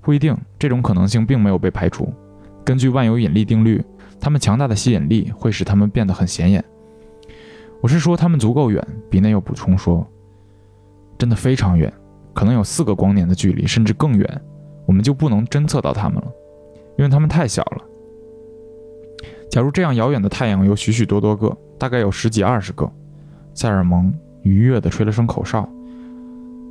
[0.00, 2.12] 不一定，这种可能性并没有被排除。
[2.62, 3.82] 根据万有引力定律，
[4.20, 6.62] 它们强大的吸引力会使它们变得很显眼。
[7.80, 8.86] 我是说，它们足够远。
[9.10, 10.06] 比内又补充说
[11.18, 11.90] ：“真的非常远，
[12.34, 14.42] 可能有四个光年的距离，甚至更远。
[14.86, 16.32] 我们就不能侦测到它们了，
[16.96, 17.84] 因为它们太小了。
[19.50, 22.90] 假如这样遥远的太阳有许许多多个，大概有十几二十个。”
[23.54, 24.12] 塞尔蒙
[24.42, 25.68] 愉悦地吹了声口哨。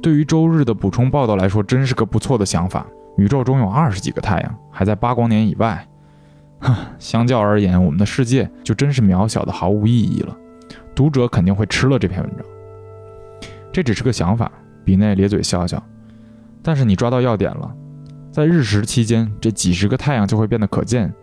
[0.02, 2.86] 对于周日的补充报道来说，真是个不错的想法。
[3.18, 5.88] 宇宙中有二十几个太阳，还在八光年以外。
[6.60, 10.36] 哈，相较而言，我们的世界就真是渺小的毫无意义了。
[10.94, 12.46] 读者肯定会吃了这篇文章。
[13.72, 14.52] 这只是个想法，
[14.84, 15.82] 比内咧嘴笑笑。
[16.62, 17.74] 但是你抓到要点了，
[18.34, 21.14] 在日食期间，这几十个太阳就会变得可见，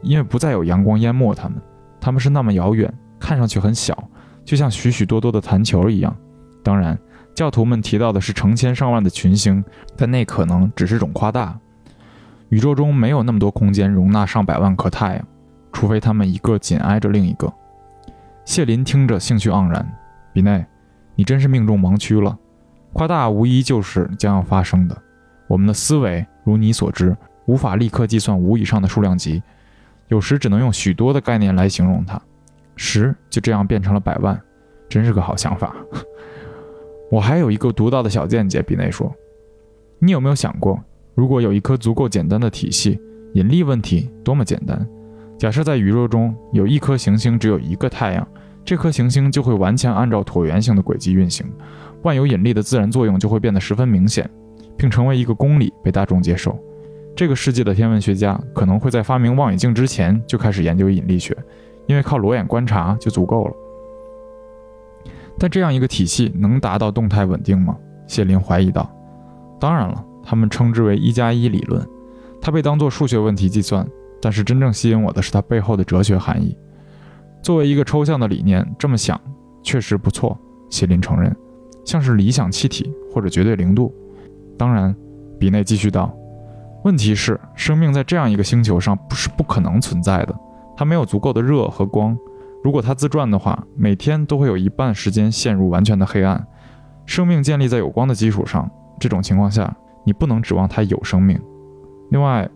[0.00, 1.60] 因为不再有阳光淹没它们。
[2.00, 4.08] 它们是那么遥远，看上去很小，
[4.44, 6.16] 就像许许多多的弹球一样。
[6.62, 6.98] 当然。
[7.32, 9.64] 教徒们提到的是成千上万的群星，
[9.96, 11.58] 但那可能只是种夸大。
[12.50, 15.26] 宇宙中没有那么多空间容纳上百万颗太阳，
[15.72, 17.50] 除非它们一个紧挨着另一个。
[18.44, 19.90] 谢林听着兴趣盎然，
[20.34, 20.66] 比内，
[21.14, 22.36] 你真是命中盲区了。
[22.92, 25.02] 夸大无疑就是将要发生的。
[25.50, 29.42] 我们的思维，如你所知，无法立刻计算五以上的数量级，
[30.06, 32.22] 有时只能用许多的概念来形容它。
[32.76, 34.40] 十就这样变成了百万，
[34.88, 35.74] 真是个好想法。
[37.10, 39.12] 我还有一个独到的小见解，比内说
[39.98, 40.80] ：“你有没有想过，
[41.16, 43.00] 如果有一颗足够简单的体系，
[43.34, 44.86] 引力问题多么简单？
[45.36, 48.24] 假设在宇宙中有一颗行星只有一个太阳，
[48.64, 51.44] 这颗行星就会完全按照椭圆形的轨迹运行，
[52.02, 54.30] 万有引力的自然作用就会变得十分明显，
[54.80, 56.58] 并成为一个公理被大众接受。
[57.14, 61.36] 这个世界的天文学家可能会在发明望远镜之前就开始研究引力学，
[61.86, 63.54] 因为靠裸眼观察就足够了。”
[65.38, 67.76] 但这样一个体系能达到动态稳定吗？
[68.06, 68.90] 谢林怀疑道。
[69.60, 71.86] 当然了，他们称之为一加一理论，
[72.40, 73.86] 它被当作数学问题计算。
[74.22, 76.56] 但是真正吸引我的是它背后的哲学含义。
[77.42, 79.20] 作为一个抽象的理念，这么想
[79.62, 80.38] 确实不错。
[80.70, 81.34] 谢林承认，
[81.84, 83.94] 像是理想气体或者绝对零度。
[84.60, 84.94] 当然，
[85.38, 86.14] 比内继续道，
[86.84, 90.38] 问题是生命在这样一个星球上不是不可能存在的，
[90.76, 92.14] 它没有足够的热和光。
[92.62, 96.46] 如果它自转的话，每天都会有一半时间陷入完全的黑暗。
[97.06, 101.40] 生命建立在有光的基础上，这种情况下，你不能指望它有生命。
[102.10, 102.46] 另外，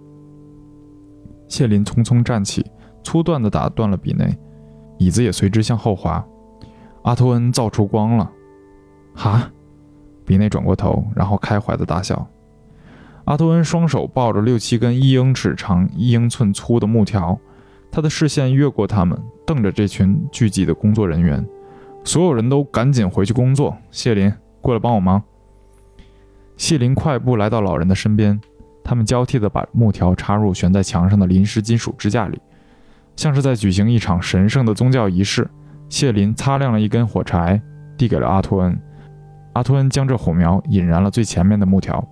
[1.49, 2.71] 谢林匆匆站起，
[3.03, 4.37] 粗断地打断了比内，
[4.99, 6.23] 椅子也随之向后滑。
[7.05, 8.31] 阿托恩造出光了！
[9.15, 9.51] 哈！
[10.25, 12.27] 比内转过头，然后开怀的大笑。
[13.25, 17.39] 阿托恩双手抱着六七根一英尺长、一英寸粗的木条。
[17.91, 19.17] 他的视线越过他们，
[19.47, 21.47] 瞪着这群聚集的工作人员。
[22.03, 23.77] 所有人都赶紧回去工作。
[23.91, 25.23] 谢林，过来帮我忙。
[26.57, 28.39] 谢林快步来到老人的身边，
[28.83, 32.41] 他们交替地把木条插入悬在墙上的临时金属支架里，
[33.17, 35.49] 像是在举行一场神圣的宗教仪式。
[35.89, 37.63] 谢林擦亮了一根火柴，
[37.97, 38.79] 递给了阿托恩。
[39.55, 42.05] 阿托恩将这火苗引燃了最前面的木条，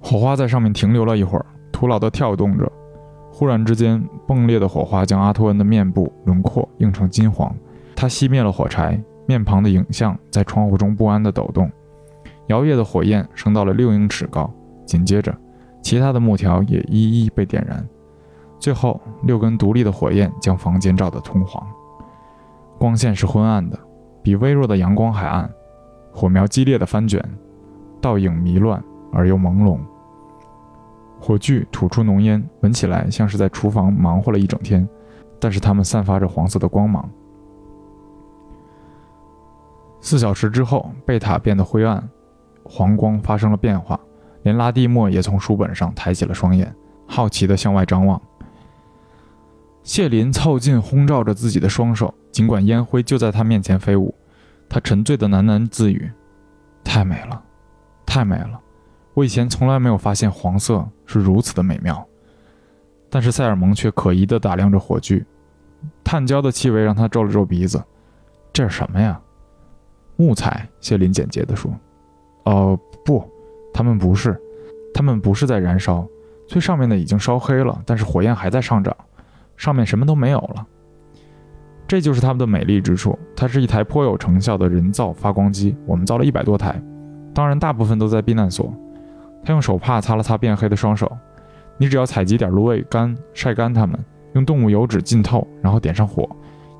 [0.00, 2.70] 火花在上面停留了一会儿，徒劳地跳动着。
[3.30, 7.54] 忽然之间，迸裂的火花将阿托恩的面部轮廓映成金黄。
[7.94, 11.70] 他熄灭了火柴，面庞的影像在窗户中不安地抖动。
[12.48, 14.50] 摇曳的火焰升到了六英尺高，
[14.86, 15.34] 紧接着，
[15.82, 17.86] 其他的木条也一一被点燃。
[18.58, 21.62] 最后，六根独立的火焰将房间照得通黄。
[22.78, 23.78] 光线是昏暗的，
[24.22, 25.50] 比微弱的阳光还暗，
[26.12, 27.22] 火苗激烈的翻卷，
[28.00, 29.78] 倒影迷乱而又朦胧。
[31.20, 34.88] 火炬吐出浓烟，闻起来像是在厨房忙活了一整天，
[35.38, 37.08] 但是它们散发着黄色的光芒。
[40.00, 42.02] 四小时之后，贝塔变得灰暗，
[42.64, 43.98] 黄光发生了变化，
[44.42, 46.74] 连拉蒂莫也从书本上抬起了双眼，
[47.06, 48.20] 好奇地向外张望。
[49.84, 54.12] 谢林凑近，轰照着自己的双手，尽管烟灰就在他面前飞舞，
[54.68, 56.10] 他沉醉地喃喃自语
[56.82, 57.40] ：“太美了，
[58.04, 58.58] 太美了。”
[59.14, 62.04] 我以前从来没有发现黄色是如此的美妙，
[63.10, 65.22] 但是塞尔蒙却可疑地打量着火炬，
[66.02, 67.82] 炭焦的气味让他皱了皱鼻子。
[68.54, 69.20] 这是什么呀？
[70.16, 70.66] 木材。
[70.80, 71.70] 谢林简洁地说
[72.44, 73.22] ：“哦，不，
[73.74, 74.40] 他们不是，
[74.94, 76.06] 他们不是在燃烧。
[76.48, 78.96] 最上面的已经烧黑了，但是火焰还在上涨，
[79.56, 80.66] 上面什么都没有了。
[81.86, 83.18] 这就是他们的美丽之处。
[83.36, 86.80] 它是一台颇有成效的人造发光机，我们造了一百多台，
[87.34, 88.72] 当然大部分都在避难所。”
[89.44, 91.10] 他用手帕擦了擦变黑的双手。
[91.76, 93.98] 你只要采集点芦苇干，晒干它们，
[94.34, 96.28] 用动物油脂浸透，然后点上火，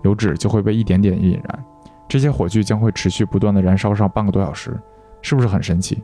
[0.05, 1.65] 油脂就会被一点点引燃。
[2.09, 4.79] 这些火炬将会持续不断的燃烧上半个多小时，
[5.23, 6.03] 是不是很神奇？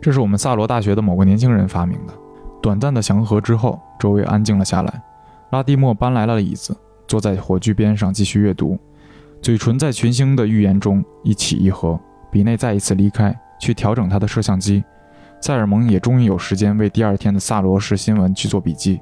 [0.00, 2.12] 这是我们萨罗大学的某个年轻人发明的。
[2.62, 5.02] 短暂的祥和之后，周围安静了下来。
[5.50, 6.76] 拉蒂莫搬来了椅子，
[7.06, 8.78] 坐在火炬边上继续阅读，
[9.42, 11.98] 嘴唇在群星的预言中一起一合。
[12.30, 13.34] 比内再一次离开。
[13.60, 14.84] 去调整他的摄像机，
[15.40, 19.00] 塞尔蒙也终于有时间为第二天的萨罗市新闻去做笔记。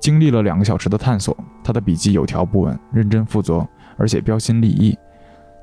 [0.00, 3.66] 经历了两个小时的探索，他的笔记有条不紊、认真负责，
[3.98, 4.96] 而且标新立异。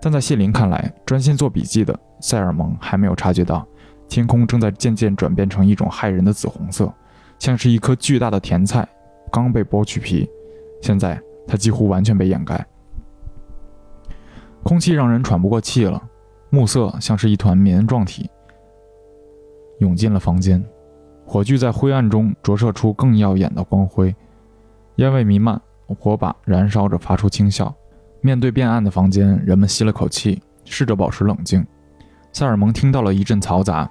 [0.02, 3.66] 但在谢林看来，专心做笔记的塞尔蒙还没有察觉到，
[4.08, 6.94] 天空正在渐渐转变成一种骇人的紫红色，
[7.40, 8.88] 像是一颗巨大的甜菜
[9.32, 10.30] 刚被剥去皮，
[10.84, 11.20] 现在
[11.50, 12.64] 它几乎完全被掩盖，
[14.62, 16.00] 空气让人喘不过气了。
[16.52, 18.30] 暮色像是一团棉状体
[19.80, 20.64] 涌进了房间，
[21.26, 24.16] 火炬在灰暗中折射出更耀眼的光辉，
[24.98, 27.74] 烟味弥漫，火把燃烧着发出轻笑。
[28.22, 31.66] 面对变暗的房间，人们吸了口气，试着保持冷静。
[32.32, 33.90] 塞尔蒙听到了一阵嘈杂，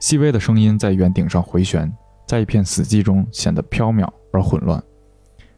[0.00, 1.92] 细微的声音在圆顶上回旋，
[2.26, 4.82] 在一片死寂中显得飘渺而混乱。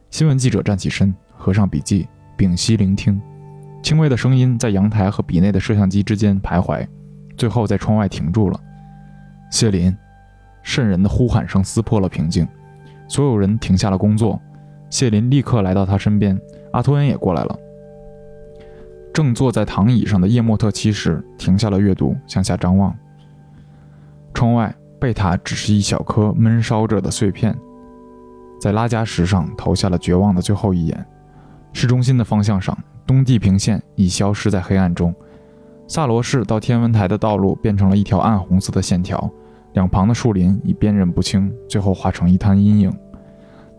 [0.09, 3.19] 新闻记者站起身，合上笔记，屏息聆听。
[3.81, 6.85] 轻微的声音在阳台和笔内的摄像机之间徘徊，
[7.37, 8.59] 最后在窗外停住了。
[9.49, 9.95] 谢林，
[10.61, 12.45] 渗人的呼喊声撕破了平静，
[13.07, 14.39] 所有人停下了工作。
[14.89, 16.39] 谢林立刻来到他身边，
[16.73, 17.57] 阿托恩也过来了。
[19.13, 22.93] 正坐在躺椅上的叶莫特七世停下了阅读，向下张望。
[24.33, 27.57] 窗外，贝塔只是一小颗闷烧着的碎片，
[28.59, 31.05] 在拉加什上投下了绝望的最后一眼。
[31.73, 32.77] 市中心的方向上。
[33.05, 35.11] 东地平线已消失在黑暗中，
[35.87, 39.27] 萨罗市到天文台的道路变成了一条暗红色的线条，
[39.73, 42.95] 两旁的树林已辨认不清，最后化成一滩阴影。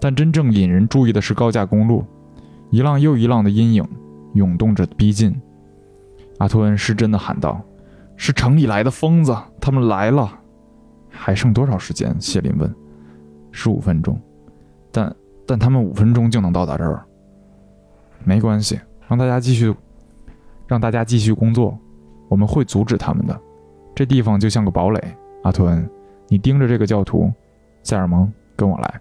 [0.01, 2.05] 但真正引人注意的是高架公路，
[2.71, 3.87] 一浪又一浪的阴影
[4.35, 5.41] 涌动着逼近。
[6.39, 7.61] 阿托恩失真的喊道
[8.17, 10.41] ：“是城里来的疯子，他们来了！”
[11.09, 12.17] 还剩多少时间？
[12.19, 12.75] 谢林问。
[13.53, 14.21] “十五分钟。”
[14.91, 15.15] 但
[15.47, 17.07] 但他们五分钟就能到达这儿。
[18.25, 18.81] 没关系。
[19.09, 19.75] 让大家继续，
[20.67, 21.77] 让大家继续工作，
[22.29, 23.41] 我们会阻止他们的。
[23.95, 25.17] 这地方就像个堡垒。
[25.43, 25.89] 阿图恩，
[26.29, 27.33] 你盯着这个教徒。
[27.83, 29.01] 塞尔蒙，跟我来。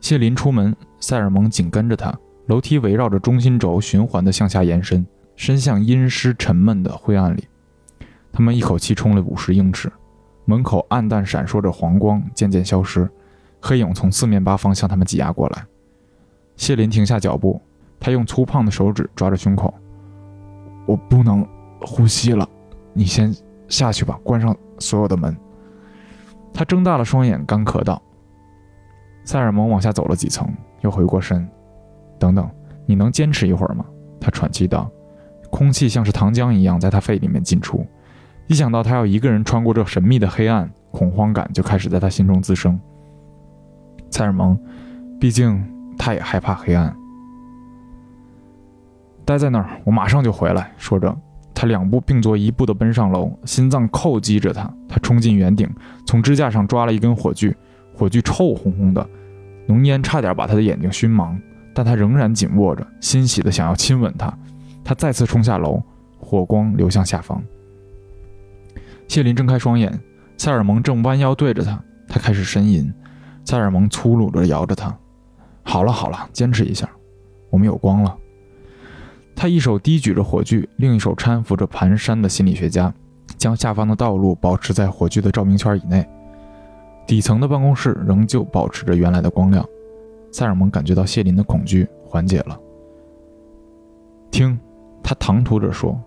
[0.00, 2.16] 谢林出门，塞尔蒙紧跟着他。
[2.46, 5.04] 楼梯围绕着中心轴循环的向下延伸，
[5.36, 7.46] 伸向阴湿沉闷的灰暗里。
[8.32, 9.92] 他们一口气冲了五十英尺，
[10.46, 13.10] 门口暗淡闪烁着黄光，渐渐消失，
[13.60, 15.66] 黑影从四面八方向他们挤压过来。
[16.58, 17.58] 谢林停下脚步。
[17.98, 19.72] 他用粗胖的手指抓着胸口，
[20.86, 21.44] 我不能
[21.80, 22.48] 呼吸了，
[22.92, 23.34] 你先
[23.66, 25.36] 下去吧，关上所有的门。
[26.54, 28.00] 他睁大了双眼，干咳道
[29.24, 30.48] ：“塞尔蒙往下走了几层，
[30.82, 31.48] 又回过身。
[32.20, 32.48] 等等，
[32.86, 33.84] 你能坚持一会儿吗？”
[34.20, 34.88] 他喘气道，
[35.50, 37.84] 空气像是糖浆一样在他肺里面进出。
[38.46, 42.80] 一想到他要一个人穿过这神秘的黑暗，恐慌感就开始在他心中滋生。
[44.10, 44.58] 塞尔蒙，
[45.20, 45.64] 毕竟
[45.98, 46.94] 他也害怕黑暗。
[49.24, 50.72] 待在那儿，我马上就回来。
[50.78, 51.14] 说着，
[51.54, 54.72] 他两步并作一步地奔上楼，心脏叩击着他。
[54.88, 55.68] 他冲进圆顶，
[56.06, 57.54] 从支架上抓了一根火炬，
[57.94, 59.06] 火炬臭烘烘的，
[59.66, 61.38] 浓烟差点把他的眼睛熏盲，
[61.74, 64.32] 但他仍然紧握着，欣喜地想要亲吻她。
[64.82, 65.82] 他再次冲下楼，
[66.18, 67.42] 火光流向下方。
[69.08, 69.92] 谢林睁开双眼，
[70.38, 72.90] 塞尔蒙正弯腰对着他，他开始呻吟。
[73.44, 74.96] 塞尔蒙粗鲁地摇着他
[75.68, 76.88] ：“好了好了，坚持一下，
[77.50, 78.16] 我们有光了。”
[79.36, 82.92] 他一手低举着火炬，另一手搀扶着蹒跚的心理学家，
[83.36, 86.08] 将下方的道路保持在火炬的照明圈以内。
[87.06, 89.62] 底层的办公室仍旧保持着原来的光亮。
[90.32, 92.58] 塞尔蒙感觉到谢林的恐惧缓解了。
[94.30, 94.58] 听，
[95.02, 96.00] 他唐突着说，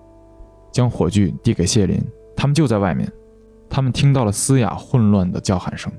[0.71, 2.01] 将火炬递给谢林。
[2.35, 3.07] 他们就在外面。
[3.69, 5.89] 他们听到了嘶哑混乱的叫喊声。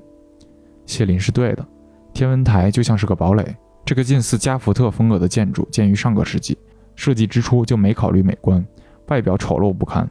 [0.85, 1.65] 谢林是对的，
[2.13, 3.55] 天文台就像是个堡垒。
[3.85, 6.57] 这个近似加福特风格的建筑建于上个世纪。
[6.95, 8.63] 设计之初就没考虑美观，
[9.07, 10.07] 外表丑陋不堪，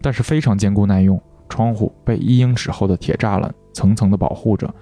[0.00, 1.20] 但是非常坚固耐用。
[1.48, 4.74] 窗户被一英尺厚的铁栅栏层层的保护着，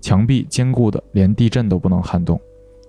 [0.00, 2.38] 墙壁坚固的连地震都不能撼动。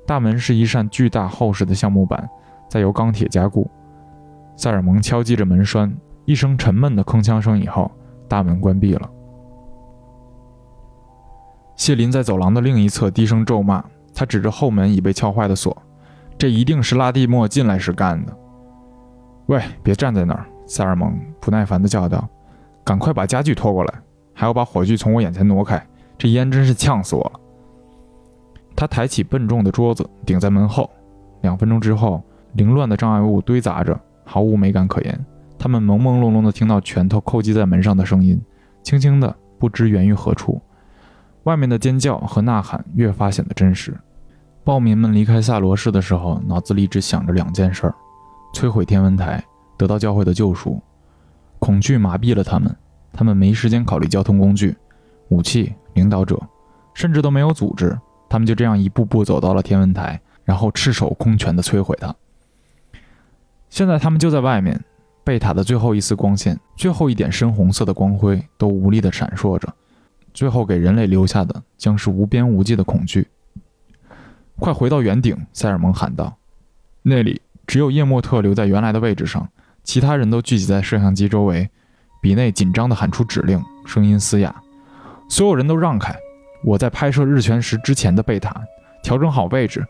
[0.05, 2.27] 大门是一扇巨大厚实的橡木板，
[2.67, 3.69] 再由钢铁加固。
[4.57, 5.95] 塞尔蒙敲击着门栓，
[6.25, 7.89] 一声沉闷的铿锵声以后，
[8.27, 9.09] 大门关闭了。
[11.75, 13.83] 谢林在走廊的另一侧低声咒骂，
[14.13, 15.75] 他指着后门已被撬坏的锁。
[16.37, 18.35] 这一定是拉蒂莫进来时干的。
[19.47, 20.45] 喂，别站在那儿！
[20.65, 22.27] 塞尔蒙不耐烦地叫道
[22.83, 23.93] ：“赶快把家具拖过来，
[24.33, 25.85] 还要把火炬从我眼前挪开。
[26.17, 27.39] 这烟真是呛死我了。”
[28.75, 30.89] 他抬起笨重的桌子，顶在门后。
[31.41, 32.23] 两分钟之后，
[32.53, 35.25] 凌乱的障碍物堆杂着，毫无美感可言。
[35.59, 38.41] 他们朦朦胧胧地听到拳头叩击在门上的声音，
[38.81, 40.61] 轻轻的，不知源于何处。
[41.43, 43.97] 外面的尖叫和呐喊越发显得真实。
[44.63, 47.93] 暴民们离开萨罗市的时候，脑子里只想着两件事：
[48.53, 49.43] 摧毁天文台，
[49.77, 50.81] 得到教会的救赎。
[51.59, 52.73] 恐惧麻痹了他们，
[53.11, 54.75] 他们没时间考虑交通工具、
[55.29, 56.39] 武器、领导者，
[56.93, 57.97] 甚至都没有组织。
[58.29, 62.15] 他们就这样一步步走到了天文台，然后赤手空拳地摧毁它。
[63.69, 64.81] 现在他们就在外面，
[65.23, 69.67] 贝塔的最后一丝光线，最后一点深红色的光辉都无力地闪烁着，
[70.33, 73.27] 最后给人类留下的将是无边无际的恐惧。
[74.59, 75.35] 快回到圆顶！
[75.51, 76.37] 塞尔蒙喊道。
[77.01, 79.49] 那里只有叶莫特留在原来的位置上，
[79.83, 81.69] 其他人都聚集在摄像机周围。
[82.21, 84.55] 比内紧张地喊出指令，声音嘶哑
[85.27, 86.15] ：“所有人都让开！
[86.63, 88.61] 我在拍摄日全食之前的贝塔，
[89.03, 89.85] 调整好位置，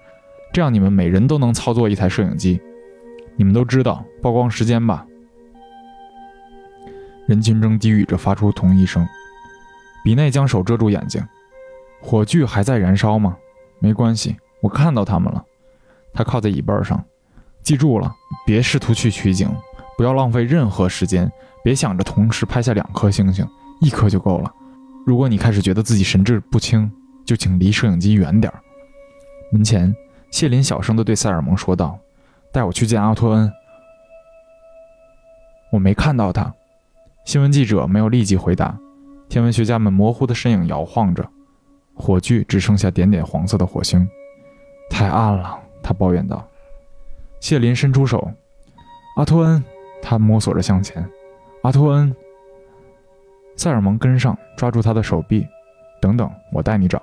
[0.52, 2.60] 这样你们每人都能操作一台摄影机。
[3.36, 5.06] 你们都知道曝光时间吧？”
[7.28, 9.08] 人群中低语着发出同一声。
[10.04, 11.26] 比内将手遮住眼睛
[12.02, 13.38] ：“火炬还在燃烧吗？
[13.80, 15.44] 没关系。”我看到他们了，
[16.14, 17.04] 他靠在椅背上。
[17.62, 18.14] 记住了，
[18.46, 19.50] 别试图去取景，
[19.98, 21.30] 不要浪费任何时间，
[21.64, 23.46] 别想着同时拍下两颗星星，
[23.82, 24.50] 一颗就够了。
[25.06, 26.90] 如果你开始觉得自己神志不清，
[27.26, 28.60] 就请离摄影机远点儿。
[29.52, 29.94] 门前，
[30.32, 32.00] 谢林小声地对塞尔蒙说道
[32.54, 33.52] ：“带我去见阿托恩。”
[35.74, 36.54] 我没看到他。
[37.26, 38.78] 新闻记者没有立即回答。
[39.34, 41.28] 天文学家们模糊的身影摇晃着，
[41.96, 44.08] 火炬只剩下点点黄色的火星。
[44.92, 46.48] 太暗了，他抱怨道。
[47.40, 48.32] 谢林伸出手，
[49.18, 49.64] 阿托恩，
[50.04, 51.04] 他摸索着向前。
[51.64, 52.16] 阿托恩，
[53.56, 55.44] 塞尔蒙跟上，抓住他的手臂。
[56.00, 57.02] 等等，我带你找。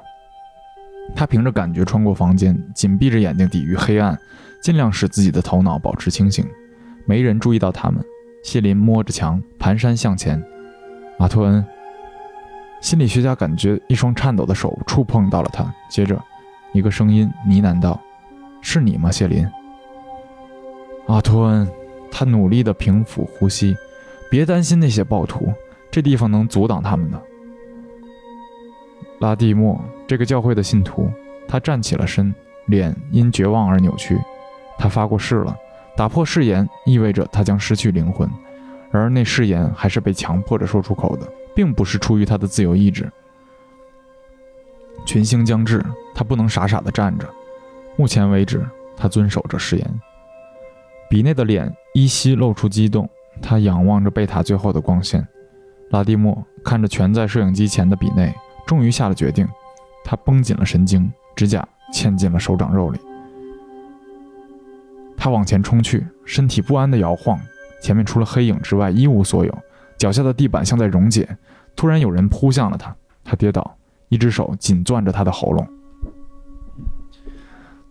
[1.17, 4.17] 他凭着感觉穿过房间，紧闭着眼睛抵御黑暗，
[4.63, 6.47] 尽量使自己的头脑保持清醒。
[7.07, 8.01] 没人注意到他们。
[8.45, 10.41] 谢林摸着墙，蹒跚向前。
[11.19, 11.67] 阿托恩，
[12.81, 16.21] 心理学家感觉一双颤抖的手触碰到了他，接着。
[16.73, 18.01] 一个声音呢喃道
[18.63, 19.47] ：“是你吗，谢林？”
[21.09, 21.69] 阿托恩，
[22.11, 23.77] 他努力地平复呼吸。
[24.31, 25.53] 别担心那些暴徒，
[25.91, 27.21] 这地方能阻挡他们的。
[29.19, 31.11] 拉蒂莫，这个教会的信徒，
[31.49, 32.33] 他站起了身，
[32.67, 34.17] 脸因绝望而扭曲。
[34.79, 35.57] 他发过誓了，
[35.97, 38.31] 打破誓言意味着他将失去灵魂，
[38.93, 43.11] 而那誓言还是被强迫着说出口的，并不是出于他的自由意志。
[45.07, 47.29] 群星将至，他不能傻傻地站着。
[47.97, 48.65] 目前为止，
[48.97, 50.01] 他遵守着誓言。
[51.09, 53.09] 比内的脸依稀露出激动，
[53.43, 55.27] 他仰望着贝塔最后的光线。
[55.91, 58.33] 拉蒂莫看着蜷在摄影机前的比内，
[58.67, 59.49] 终于下了决定。
[60.05, 63.01] 他绷紧了神经，指甲嵌进了手掌肉里。
[65.17, 67.39] 他往前冲去，身体不安地摇晃。
[67.83, 69.59] 前面除了黑影之外一无所有，
[70.01, 71.29] 脚下的地板像在溶解。
[71.77, 73.77] 突然，有人扑向了他，他跌倒。
[74.09, 75.69] 一只手紧攥着他的喉咙，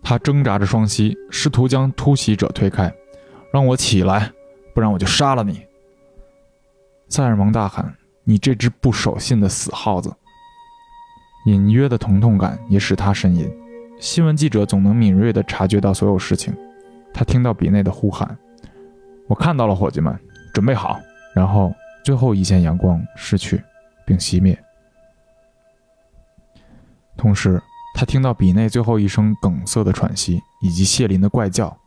[0.04, 2.92] 他挣扎着双膝，试图将突袭者推开。
[3.54, 4.30] “让我起来，
[4.76, 5.62] 不然我就杀了你！”
[7.08, 7.96] 塞尔蒙大喊
[8.26, 10.14] ，“你这只不守信的死耗子！”
[11.46, 13.50] 隐约的疼痛感也使他呻吟。
[14.02, 16.54] 新闻记者总能敏锐地察觉到所有事情。
[17.14, 18.38] 他听到比内的呼喊
[19.28, 20.20] ：“我看到了，伙计们，
[20.54, 21.00] 准备好！”
[21.34, 21.74] 然后
[22.04, 23.64] 最后一线阳光逝去，
[24.06, 24.58] 并熄灭。
[27.18, 27.62] 同时，
[27.94, 31.78] 他听到比内最后一声哽塞的喘息，以及谢林的怪叫。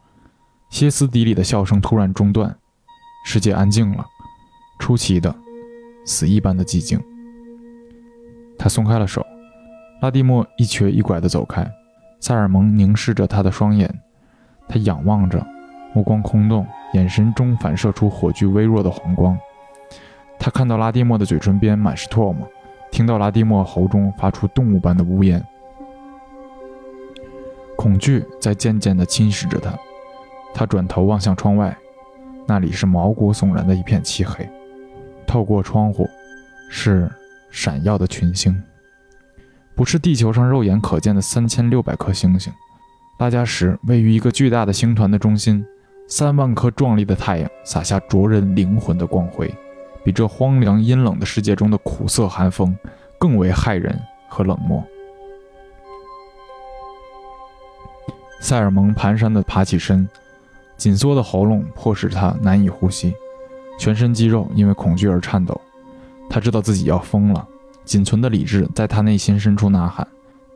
[0.68, 2.54] 歇斯底里的笑声突然中断，
[3.24, 4.04] 世界安静了，
[4.78, 5.34] 出奇的，
[6.04, 7.02] 死一般的寂静。
[8.58, 9.26] 他松开了手，
[10.00, 11.66] 拉蒂莫一瘸一拐地走开。
[12.20, 14.00] 塞尔蒙凝视着他的双眼，
[14.68, 15.44] 他仰望着，
[15.94, 19.36] 目光空洞，眼神中反射出火炬微弱的红光。
[20.44, 22.50] 他看到拉蒂莫的嘴唇边满是唾沫，
[22.90, 25.40] 听到拉蒂莫喉中发出动物般的呜咽。
[27.76, 29.72] 恐惧在渐渐地侵蚀着他。
[30.52, 31.76] 他转头望向窗外，
[32.44, 34.44] 那里是毛骨悚然的一片漆黑。
[35.28, 36.10] 透过窗户，
[36.68, 37.08] 是
[37.52, 38.60] 闪耀的群星。
[39.76, 42.52] 不是地球上肉眼可见的三千六百颗星星，
[43.18, 45.64] 拉加什位于一个巨大的星团的中心，
[46.08, 49.48] 三万颗壮丽的太阳洒下灼人灵魂的光辉，
[50.04, 52.76] 比这荒凉阴冷的世界中的苦涩寒风
[53.18, 53.98] 更为骇人
[54.28, 54.82] 和冷漠。
[58.40, 60.08] 塞尔蒙蹒跚地爬起身，
[60.76, 63.14] 紧缩的喉咙迫使他难以呼吸，
[63.78, 65.60] 全身肌肉因为恐惧而颤抖，
[66.28, 67.46] 他知道自己要疯了。
[67.84, 70.06] 仅存的理智在他内心深处呐喊，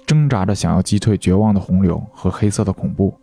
[0.05, 3.17] 挣扎着想要击退绝望的洪流和黑色的恐怖。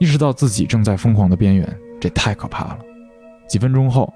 [0.00, 2.78] 意识到自己正在疯狂的边缘，这太可怕了。
[3.48, 4.12] 几分钟后，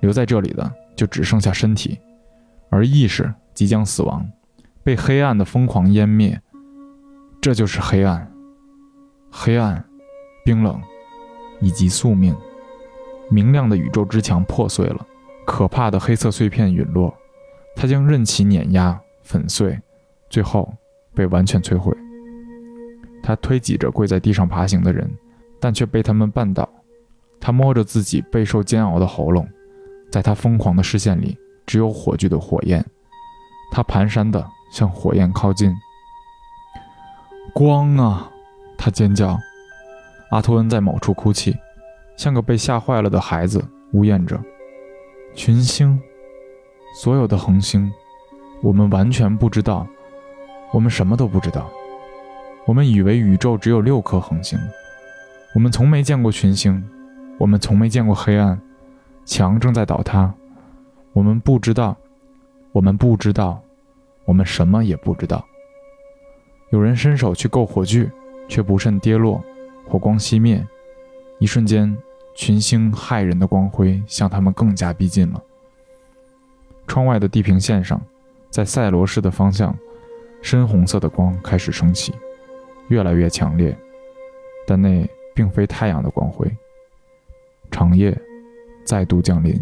[0.00, 1.98] 留在这里的就只剩下身体，
[2.70, 4.26] 而意识即将死亡，
[4.82, 6.40] 被黑暗的疯狂湮灭。
[7.40, 8.30] 这就是黑暗，
[9.30, 9.84] 黑暗，
[10.44, 10.80] 冰冷，
[11.60, 12.36] 以及宿命。
[13.30, 15.06] 明亮的宇宙之墙破碎了，
[15.46, 17.14] 可怕的黑色碎片陨落。
[17.76, 19.78] 他将任其碾压、粉碎，
[20.28, 20.72] 最后
[21.14, 21.96] 被完全摧毁。
[23.22, 25.08] 他推挤着跪在地上爬行的人，
[25.60, 26.68] 但却被他们绊倒。
[27.38, 29.46] 他摸着自己备受煎熬的喉咙，
[30.10, 31.36] 在他疯狂的视线里，
[31.66, 32.84] 只有火炬的火焰。
[33.70, 35.74] 他蹒跚地向火焰靠近。
[37.52, 38.30] 光啊！
[38.76, 39.38] 他尖叫。
[40.30, 41.56] 阿托恩在某处哭泣，
[42.16, 44.40] 像个被吓坏了的孩子，呜咽着。
[45.34, 46.00] 群星。
[46.94, 47.92] 所有的恒星，
[48.62, 49.86] 我们完全不知道，
[50.72, 51.68] 我们什么都不知道。
[52.64, 54.58] 我们以为宇宙只有六颗恒星，
[55.54, 56.82] 我们从没见过群星，
[57.38, 58.60] 我们从没见过黑暗，
[59.28, 60.32] 墙正在倒塌。
[61.12, 61.94] 我们不知道，
[62.72, 63.60] 我们不知道，
[64.24, 65.44] 我们什么也不知道。
[66.70, 68.10] 有人伸手去够火炬，
[68.48, 69.44] 却不慎跌落，
[69.86, 70.66] 火光熄灭。
[71.38, 71.94] 一瞬间，
[72.34, 75.42] 群星骇人的光辉向他们更加逼近了。
[76.86, 78.00] 窗外的地平线上，
[78.48, 79.76] 在赛罗市的方向，
[80.40, 82.14] 深红色的光开始升起，
[82.88, 83.76] 越来越强烈。
[84.66, 86.50] 但那并非太阳的光辉。
[87.70, 88.18] 长夜
[88.88, 89.54] 再度降临。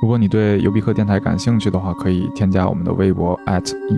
[0.00, 3.36] 如果你对尤比克电台感兴趣的话，可以添加我们的微博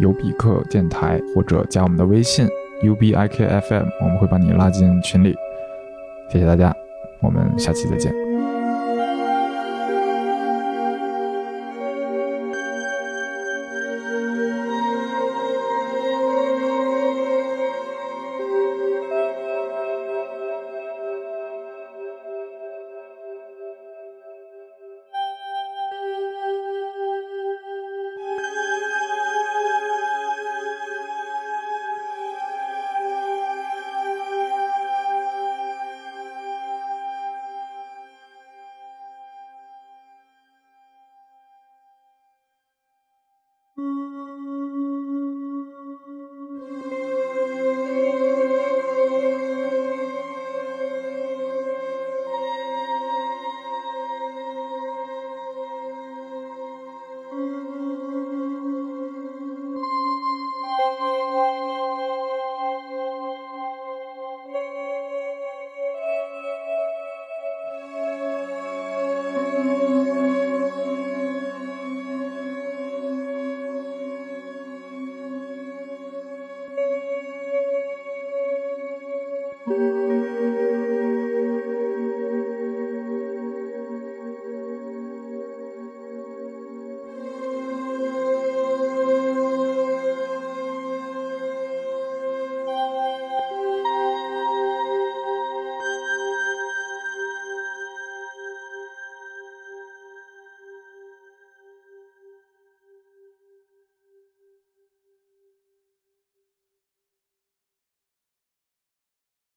[0.00, 2.48] 尤比克电台，或者加我们的微信
[2.82, 5.36] ubikfm，我们会把你拉进群里。
[6.32, 6.74] 谢谢大家，
[7.20, 8.29] 我们下期再见。